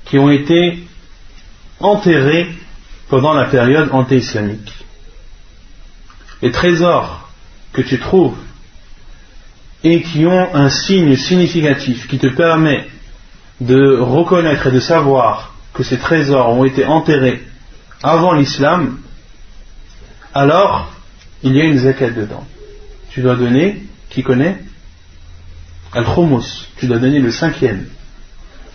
[0.06, 0.78] qui ont été
[1.80, 2.48] enterrés
[3.08, 4.72] pendant la période anté-islamique.
[6.42, 7.28] Les trésors
[7.72, 8.38] que tu trouves
[9.82, 12.86] et qui ont un signe significatif qui te permet
[13.60, 17.42] de reconnaître et de savoir que ces trésors ont été enterrés
[18.02, 18.98] avant l'islam,
[20.32, 20.92] alors
[21.42, 22.46] il y a une zakat dedans.
[23.10, 24.58] Tu dois donner, qui connaît
[25.93, 27.85] Al-Khumus, tu dois donner le cinquième.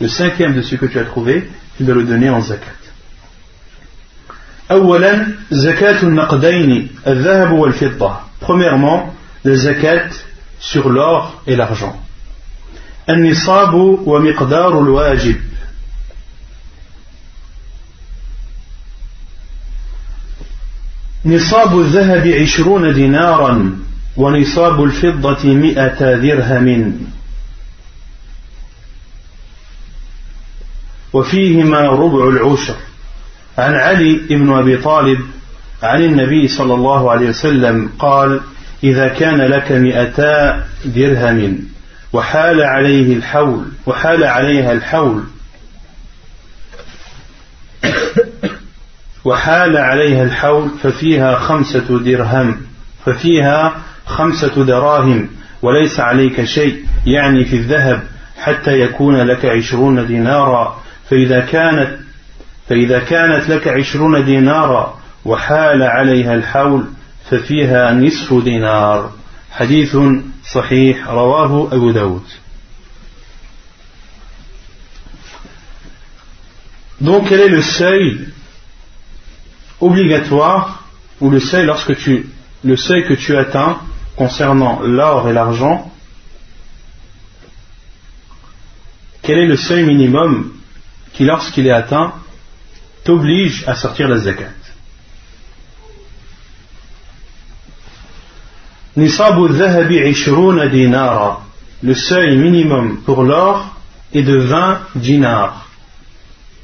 [0.00, 2.84] Le cinquième de ce que tu as trouvé, tu dois le donner en zakat.
[4.70, 9.14] أولا زكاة النقدين الذهب والفضة premièrement
[9.44, 10.08] le zakat
[10.58, 12.00] sur l'or et l'argent
[13.08, 13.74] النصاب
[14.06, 15.36] ومقدار الواجب
[21.24, 23.70] نصاب الذهب عشرون دينارا
[24.19, 27.07] ونصاب الفضة مئة درهم.
[31.13, 32.75] وفيهما ربع العشر.
[33.57, 35.19] عن علي بن أبي طالب
[35.83, 38.41] عن النبي صلى الله عليه وسلم قال
[38.83, 41.59] إذا كان لك مئتا درهم
[42.13, 45.23] وحال عليه الحول وحال عليها الحول
[49.25, 52.61] وحال عليها الحول ففيها خمسة درهم
[53.05, 53.75] ففيها
[54.09, 55.29] خمسة دراهم
[55.61, 58.03] وليس عليك شيء يعني في الذهب
[58.37, 60.81] حتى يكون لك عشرون دينارا.
[61.09, 61.99] فإذا كانت
[62.69, 66.85] فإذا كانت لك عشرون دينارا وحال عليها الحول
[67.29, 69.11] ففيها نصف دينار.
[69.51, 69.97] حديث
[70.53, 72.23] صحيح رواه أبو داود.
[77.01, 78.27] Donc quel est le seuil
[79.79, 80.83] obligatoire
[81.21, 82.25] ou le seuil lorsque tu
[82.63, 83.77] le seuil que tu atteins
[84.19, 85.89] concernant l'or et l'argent
[89.21, 90.51] Quel est le seuil minimum
[91.13, 92.13] qui lorsqu'il est atteint
[93.05, 94.59] t'oblige à sortir la zakat?
[98.97, 99.07] Le
[101.93, 103.73] seuil minimum pour l'or
[104.13, 105.65] est de 20 dinars.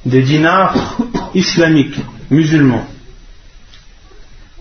[0.06, 0.97] Des dinars
[1.34, 2.86] islamiques, musulmans.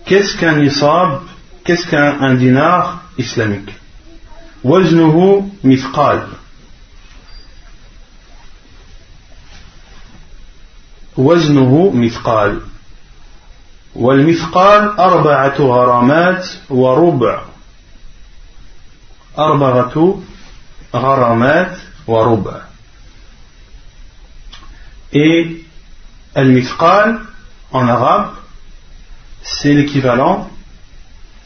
[0.05, 1.34] Qu'est-ce qu'un nisab?
[1.65, 3.73] Qu'est-ce qu'un dinar islamique
[4.63, 6.27] وزنه مثقال
[11.17, 12.61] وزنه مثقال
[13.95, 17.41] والمثقال أربعة غرامات وربع
[19.37, 20.19] أربعة
[20.93, 22.61] غرامات وربع
[25.13, 25.65] Et
[26.35, 27.21] al-mithqal
[27.71, 28.31] en arabe,
[29.43, 30.49] c'est l'équivalent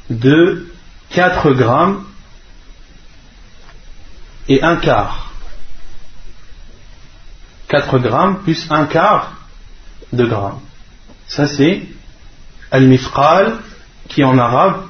[0.09, 0.67] de
[1.11, 2.03] 4 grammes
[4.47, 5.31] et un quart.
[7.67, 9.33] 4 grammes plus un quart
[10.11, 10.59] de grammes.
[11.27, 11.83] Ça c'est
[12.71, 13.57] al-mithqal
[14.07, 14.85] qui en arabe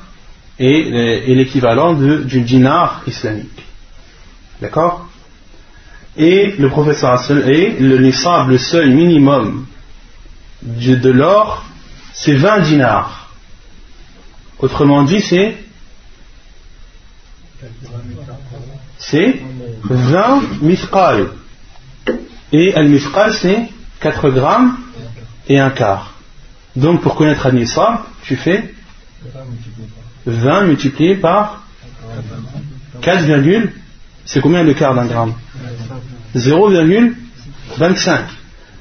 [0.57, 3.63] est, l'équivalent du dinar islamique.
[4.61, 5.07] D'accord?
[6.17, 9.65] Et le professeur et le nisab, le seuil minimum
[10.61, 11.63] de l'or,
[12.13, 13.18] c'est 20 dinars.
[14.59, 15.55] Autrement dit, c'est
[18.97, 19.41] c'est
[19.83, 21.29] 20 mithqal.
[22.51, 24.77] Et al-mithqal, c'est 4 grammes
[25.47, 26.13] et un quart.
[26.75, 28.73] Donc pour connaître un nisab, tu fais
[30.25, 31.63] 20 multiplié par
[33.01, 33.25] 4,
[34.25, 35.33] c'est combien le quart d'un gramme?
[36.35, 38.19] 0,25.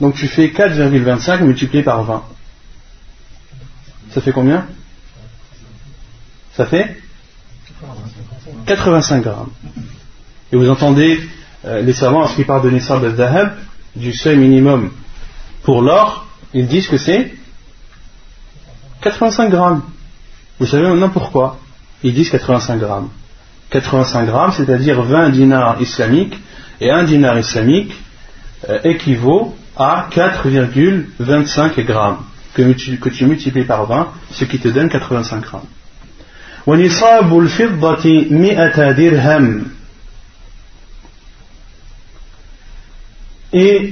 [0.01, 2.23] Donc tu fais 4,25 multiplié par 20.
[4.13, 4.67] Ça fait combien?
[6.59, 6.97] Ça fait
[8.67, 9.51] 85 grammes.
[10.51, 11.21] Et vous entendez
[11.65, 13.53] euh, les savants, lorsqu'ils parlent de Nissab al-Dhahab,
[13.95, 14.91] du seuil minimum
[15.63, 17.33] pour l'or, ils disent que c'est
[19.03, 19.83] 85 grammes.
[20.59, 21.61] Vous savez maintenant pourquoi
[22.03, 23.11] Ils disent 85 grammes.
[23.71, 26.41] 85 grammes, c'est-à-dire 20 dinars islamiques,
[26.81, 27.93] et un dinar islamique
[28.69, 32.19] euh, équivaut à 4,25 grammes,
[32.53, 35.63] que que tu multiplies par 20, ce qui te donne 85 grammes.
[36.71, 36.77] Et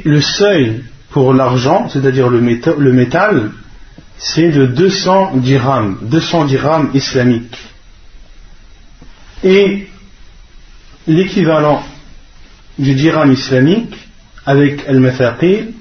[0.04, 3.50] le seuil pour l'argent, c'est-à-dire le métal,
[4.18, 7.56] c'est de 200 dirhams, 200 dirhams islamiques.
[9.42, 9.88] Et
[11.06, 11.82] l'équivalent
[12.78, 13.96] du dirham islamique
[14.44, 15.72] avec al-mathaqil,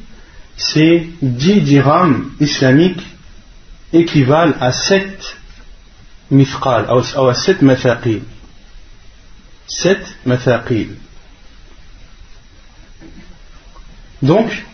[0.55, 3.05] c'est 10 dirhams islamiques
[3.91, 5.34] équivalent à 7
[6.31, 8.23] mifqal, ou à 7 mathaqil.
[9.67, 10.95] 7 mathaqil.
[14.21, 14.65] Donc,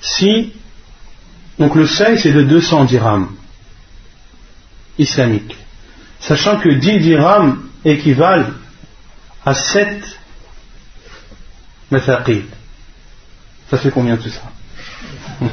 [0.00, 0.52] si
[1.58, 3.28] donc le seuil c'est de 200 dirhams
[4.98, 5.56] islamiques,
[6.20, 8.50] sachant que 10 dirhams équivalent
[9.44, 10.18] à 7
[11.90, 12.44] mathaqil.
[13.70, 14.42] Ça fait combien tout ça?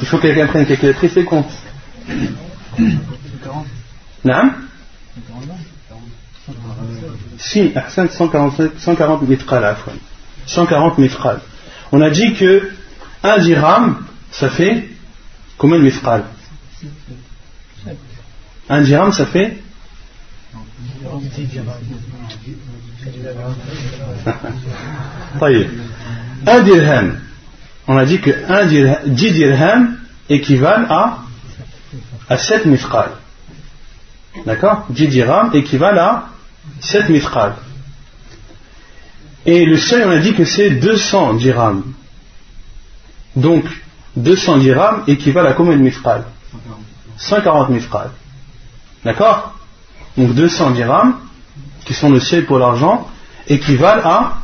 [0.00, 1.50] Il faut que quelqu'un prenne une calculatrice et compte.
[7.38, 9.76] Si, 140 140 mithqal
[10.46, 11.40] 140 mithqal.
[11.92, 12.70] On a dit que
[13.22, 14.88] un dirham, ça fait
[15.60, 16.24] Combien de mithqal?
[18.70, 19.58] Un dirham, ça fait
[26.46, 27.20] un dirham,
[27.86, 28.30] on a dit que
[29.06, 29.98] 10 dirhams
[30.30, 31.24] équivalent à,
[32.30, 33.10] à 7 mithqal.
[34.46, 36.28] D'accord 10 dirhams équivalent à
[36.80, 37.56] 7 mithqal.
[39.46, 41.82] Et le seuil, on a dit que c'est 200 dirhams.
[43.36, 43.64] Donc,
[44.16, 46.24] 200 dirhams équivalent à combien de mithqal
[47.16, 48.10] 140 mithqal.
[49.04, 49.54] D'accord
[50.16, 51.14] Donc 200 dirhams,
[51.84, 53.08] qui sont le seuil pour l'argent,
[53.48, 54.42] équivalent à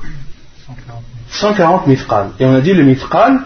[1.30, 2.30] 140 mithqal.
[2.38, 3.40] Et on a dit le mithqal,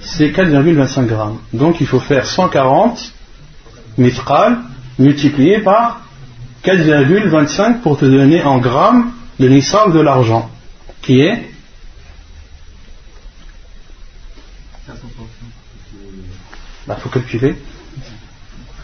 [0.00, 1.38] c'est 4,25 grammes.
[1.52, 3.12] Donc il faut faire 140
[3.98, 4.58] mithqal
[4.98, 6.02] multiplié par
[6.64, 10.50] 4,25 pour te donner en grammes le nisab de l'argent,
[11.02, 11.48] qui est
[16.88, 17.54] Il bah, faut calculer.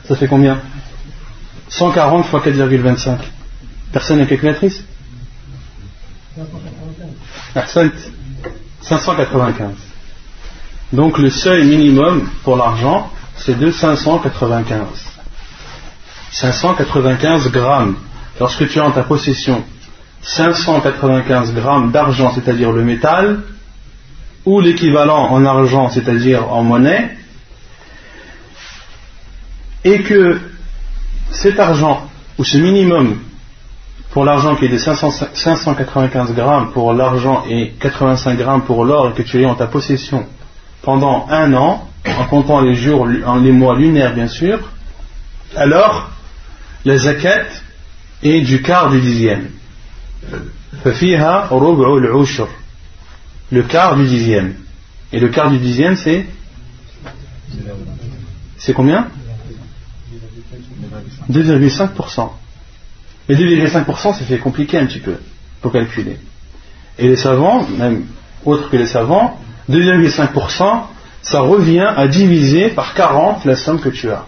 [0.06, 0.60] Ça fait combien?
[1.70, 3.16] 140 fois 4,25.
[3.92, 4.84] Personne n'est calculatrice?
[8.82, 9.70] 595.
[10.92, 15.13] Donc le seuil minimum pour l'argent, c'est de 595.
[16.32, 17.96] 595 grammes.
[18.40, 19.64] Lorsque tu as en ta possession
[20.22, 23.40] 595 grammes d'argent, c'est-à-dire le métal,
[24.44, 27.16] ou l'équivalent en argent, c'est-à-dire en monnaie,
[29.84, 30.40] et que
[31.30, 33.18] cet argent, ou ce minimum
[34.10, 39.12] pour l'argent qui est de 595 grammes pour l'argent et 85 grammes pour l'or et
[39.12, 40.24] que tu es en ta possession
[40.82, 44.60] pendant un an, en comptant les jours, les mois lunaires bien sûr,
[45.56, 46.10] alors
[46.84, 47.46] la zakat
[48.22, 49.48] est du quart du dixième.
[53.50, 54.54] Le quart du dixième.
[55.12, 56.26] Et le quart du dixième c'est
[58.58, 59.08] C'est combien
[61.30, 62.30] 2,5%.
[63.28, 65.16] Mais 2,5%, ça fait compliqué un petit peu
[65.60, 66.18] pour calculer.
[66.98, 68.04] Et les savants, même
[68.44, 69.40] autres que les savants,
[69.70, 70.82] 2,5%,
[71.22, 74.26] ça revient à diviser par 40 la somme que tu as.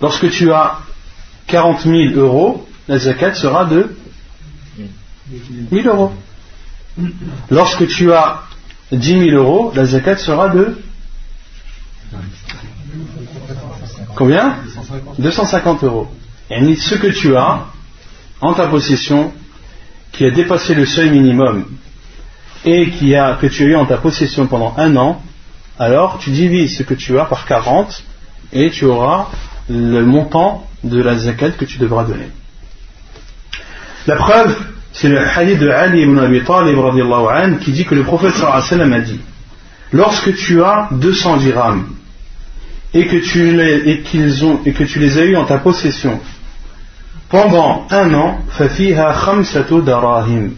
[0.00, 0.78] Lorsque tu as
[1.46, 3.96] 40 000 euros, la zakat sera de
[5.70, 6.12] 1000 euros.
[7.50, 8.42] Lorsque tu as
[8.92, 10.76] 10 000 euros, la zakat sera de
[14.14, 14.56] combien?
[15.18, 16.08] 250 euros.
[16.50, 17.66] Et ce que tu as
[18.40, 19.32] en ta possession
[20.12, 21.66] qui a dépassé le seuil minimum
[22.64, 25.22] et qui a, que tu as eu en ta possession pendant un an,
[25.78, 28.04] alors tu divises ce que tu as par 40
[28.52, 29.28] et tu auras
[29.68, 32.28] le montant de la zakat que tu devras donner.
[34.06, 34.54] La preuve,
[34.92, 36.78] c'est le hadith de Ali ibn Abi Talib
[37.60, 39.20] qui dit que le prophète sallallahu a dit
[39.92, 41.86] Lorsque tu as 200 dirhams
[42.92, 46.20] et que tu les, as eu en ta possession
[47.28, 48.38] pendant un an,
[49.84, 50.52] darahim.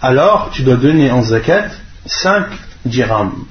[0.00, 1.68] Alors, tu dois donner en zakat
[2.06, 2.46] 5
[2.84, 3.44] dirhams.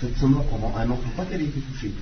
[0.00, 1.92] Cette somme pendant un an, il ne faut pas qu'elle ait été touchée.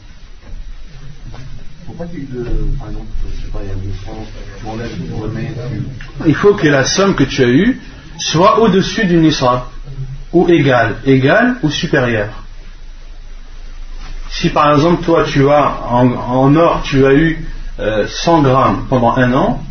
[6.26, 7.80] Il faut que la somme que tu as eue
[8.18, 9.62] soit au-dessus du nisab,
[10.32, 12.40] ou égale, égale ou supérieure
[14.30, 17.44] si par exemple toi tu as en, or tu as eu
[17.78, 19.62] 100 euh, grammes pendant un an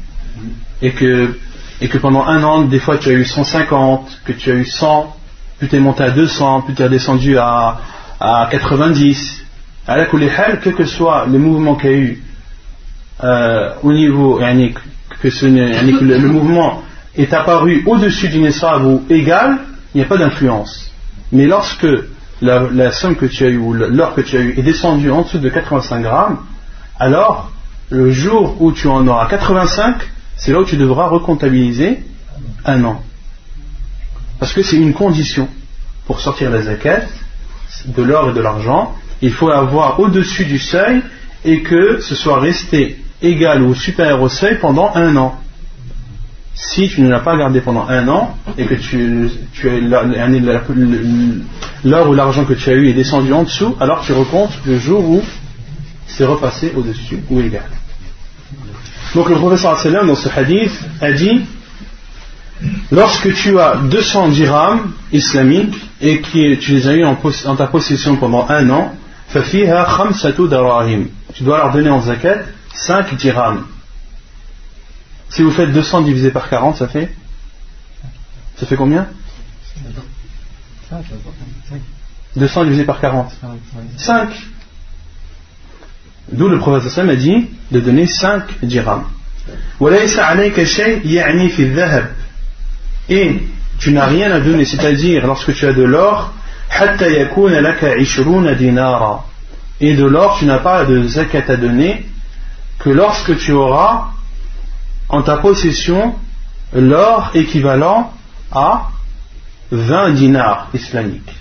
[0.82, 1.38] et que,
[1.82, 4.66] et que pendant un an des fois tu as eu 150, que tu as eu
[4.66, 5.16] 100,
[5.60, 7.78] puis tu es monté à 200, puis tu es descendu à,
[8.20, 9.46] à 90,
[9.88, 12.24] à la quel que soit le mouvement qu'il y a eu
[13.24, 14.40] euh, au niveau,
[15.22, 16.82] que, ce, le, le, mouvement
[17.16, 19.58] est apparu au-dessus du nisab ou égal,
[19.94, 20.92] il n'y a pas d'influence.
[21.32, 21.88] Mais lorsque
[22.42, 25.24] la, somme que tu as eue ou l'or que tu as eu est descendu en
[25.24, 26.38] dessous de 85 grammes,
[26.98, 27.52] alors
[27.90, 29.96] le jour où tu en auras 85,
[30.38, 32.04] c'est là où tu devras recomptabiliser
[32.66, 33.02] un an.
[34.40, 35.48] Parce que c'est une condition
[36.06, 37.02] pour sortir la zakat
[37.86, 38.96] de l'or et de l'argent.
[39.22, 41.02] Il faut avoir au-dessus du seuil
[41.46, 45.40] et que ce soit resté égal ou supérieur au seuil pendant un an
[46.60, 49.70] si tu ne l'as pas gardé pendant un an et que tu, tu
[51.86, 54.78] l'or ou l'argent que tu as eu est descendu en dessous, alors tu recomptes le
[54.78, 55.22] jour où
[56.06, 57.70] c'est repassé au-dessus ou égal.
[59.16, 61.42] Donc le professeur dans ce hadith a dit
[62.92, 68.18] lorsque tu as 200 dirhams islamiques et que tu les as eu en, ta possession
[68.18, 68.96] pendant un an,
[69.32, 72.40] tu dois leur donner en zakat
[72.74, 73.66] 5 dirhams.
[75.30, 77.14] Si vous faites 200 divisé par 40, ça fait?
[78.58, 79.08] Ça fait combien?
[82.36, 83.32] 200 divisé par 40
[83.98, 84.30] 5.
[86.32, 89.06] D'où le prophète a dit de donner 5 dirhams.
[93.10, 93.42] Et
[93.80, 96.34] tu n'as rien à donner, c'est-à-dire lorsque tu as de l'or,
[99.82, 102.06] et de l'or, tu n'as pas de zakat à donner
[102.80, 104.10] que lorsque tu auras
[105.10, 106.16] en ta possession
[106.74, 108.14] l'or équivalent
[108.52, 108.90] à
[109.72, 111.34] 20 dinars islamiques.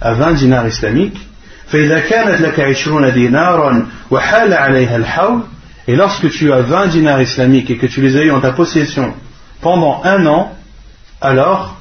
[0.00, 1.18] À 20 dinars islamiques.
[1.72, 1.86] Et
[5.96, 9.14] lorsque tu as 20 dinars islamiques et que tu les as eu en ta possession
[9.60, 10.52] pendant un an,
[11.20, 11.76] alors,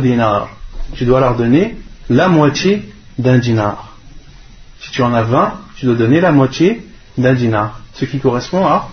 [0.00, 0.48] dinar.
[0.94, 1.76] Tu dois leur donner
[2.10, 3.96] la moitié d'un dinar.
[4.80, 6.86] Si tu en as 20, tu dois donner la moitié
[7.16, 7.80] d'un dinar.
[7.94, 8.88] Ce qui correspond à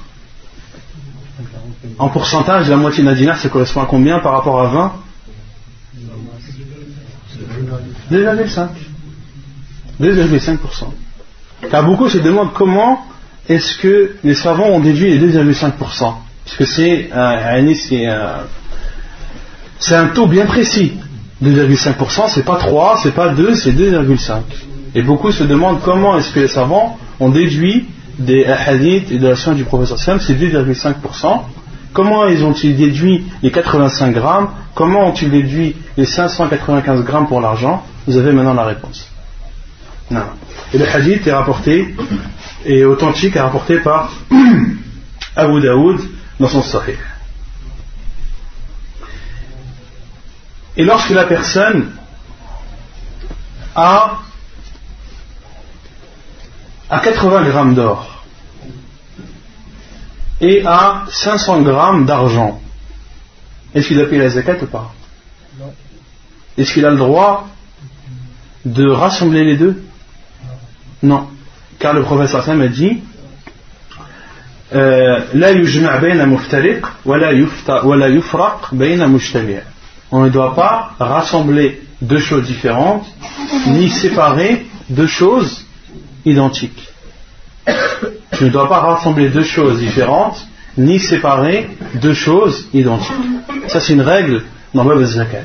[1.97, 4.93] en pourcentage, la moitié d'un dinar, ça correspond à combien par rapport à 20
[8.11, 8.67] 2,5.
[10.01, 10.57] 2,5%.
[11.69, 13.05] Car beaucoup se demandent comment
[13.47, 16.13] est-ce que les savants ont déduit les 2,5%.
[16.55, 17.65] Puisque c'est un,
[19.79, 20.93] c'est un taux bien précis.
[21.43, 24.41] 2,5%, c'est pas 3, c'est pas 2, c'est 2,5.
[24.93, 27.87] Et beaucoup se demandent comment est-ce que les savants ont déduit
[28.19, 31.41] des hadiths et de la science du professeur Sam, c'est 2,5%.
[31.93, 34.49] Comment ils ont-ils déduit les 85 grammes?
[34.75, 37.83] Comment ont-ils déduit les 595 grammes pour l'argent?
[38.05, 39.07] Vous avez maintenant la réponse.
[40.09, 40.21] Non.
[40.73, 41.95] Et le hadith est rapporté,
[42.65, 44.11] et authentique, est rapporté par
[45.35, 45.99] Abu Daoud
[46.41, 46.97] dans son Sahih.
[50.75, 51.91] Et lorsque la personne
[53.75, 54.17] a,
[56.89, 58.23] a 80 grammes d'or
[60.41, 62.59] et a 500 grammes d'argent,
[63.75, 64.91] est-ce qu'il a payé la zakat ou pas?
[66.57, 67.47] Est-ce qu'il a le droit
[68.65, 69.83] de rassembler les deux?
[71.03, 71.29] Non.
[71.77, 73.03] Car le professeur Sam a dit
[75.34, 76.92] لا يجمع بين مفترق
[77.84, 79.60] ولا يفرق بين مجتمع
[80.10, 83.06] on ne doit pas rassembler deux choses différentes,
[83.66, 85.64] ni séparer deux choses
[86.24, 86.88] identiques.
[88.32, 90.46] Tu ne dois pas rassembler deux choses différentes,
[90.76, 93.12] ni séparer deux choses identiques.
[93.66, 94.42] Ça, c'est une règle
[94.74, 95.44] dans Bab zakat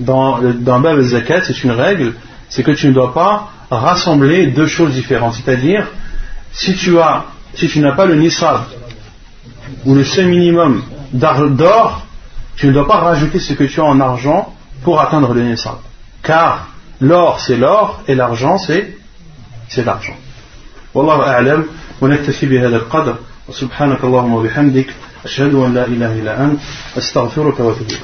[0.00, 2.14] Dans, dans Bab zakat c'est une règle,
[2.48, 5.34] c'est que tu ne dois pas rassembler deux choses différentes.
[5.34, 5.86] C'est-à-dire,
[6.52, 7.24] si tu as,
[7.54, 8.60] si tu n'as pas le nisab,
[9.84, 10.82] ou le seul minimum
[11.12, 12.06] d'or,
[12.56, 15.76] tu ne dois pas rajouter ce que tu as en argent pour atteindre le nisab.
[16.22, 16.68] Car
[17.00, 18.96] l'or c'est l'or et l'argent c'est
[19.68, 20.16] c'est l'argent.
[20.94, 21.66] والله أعلم
[22.00, 23.16] ونكتفي بهذا القدر
[23.48, 24.94] وسبحانك اللهم وبحمدك
[25.24, 26.60] أشهد أن لا إله إلا أنت
[26.98, 28.00] أستغفرك وأتوب إليك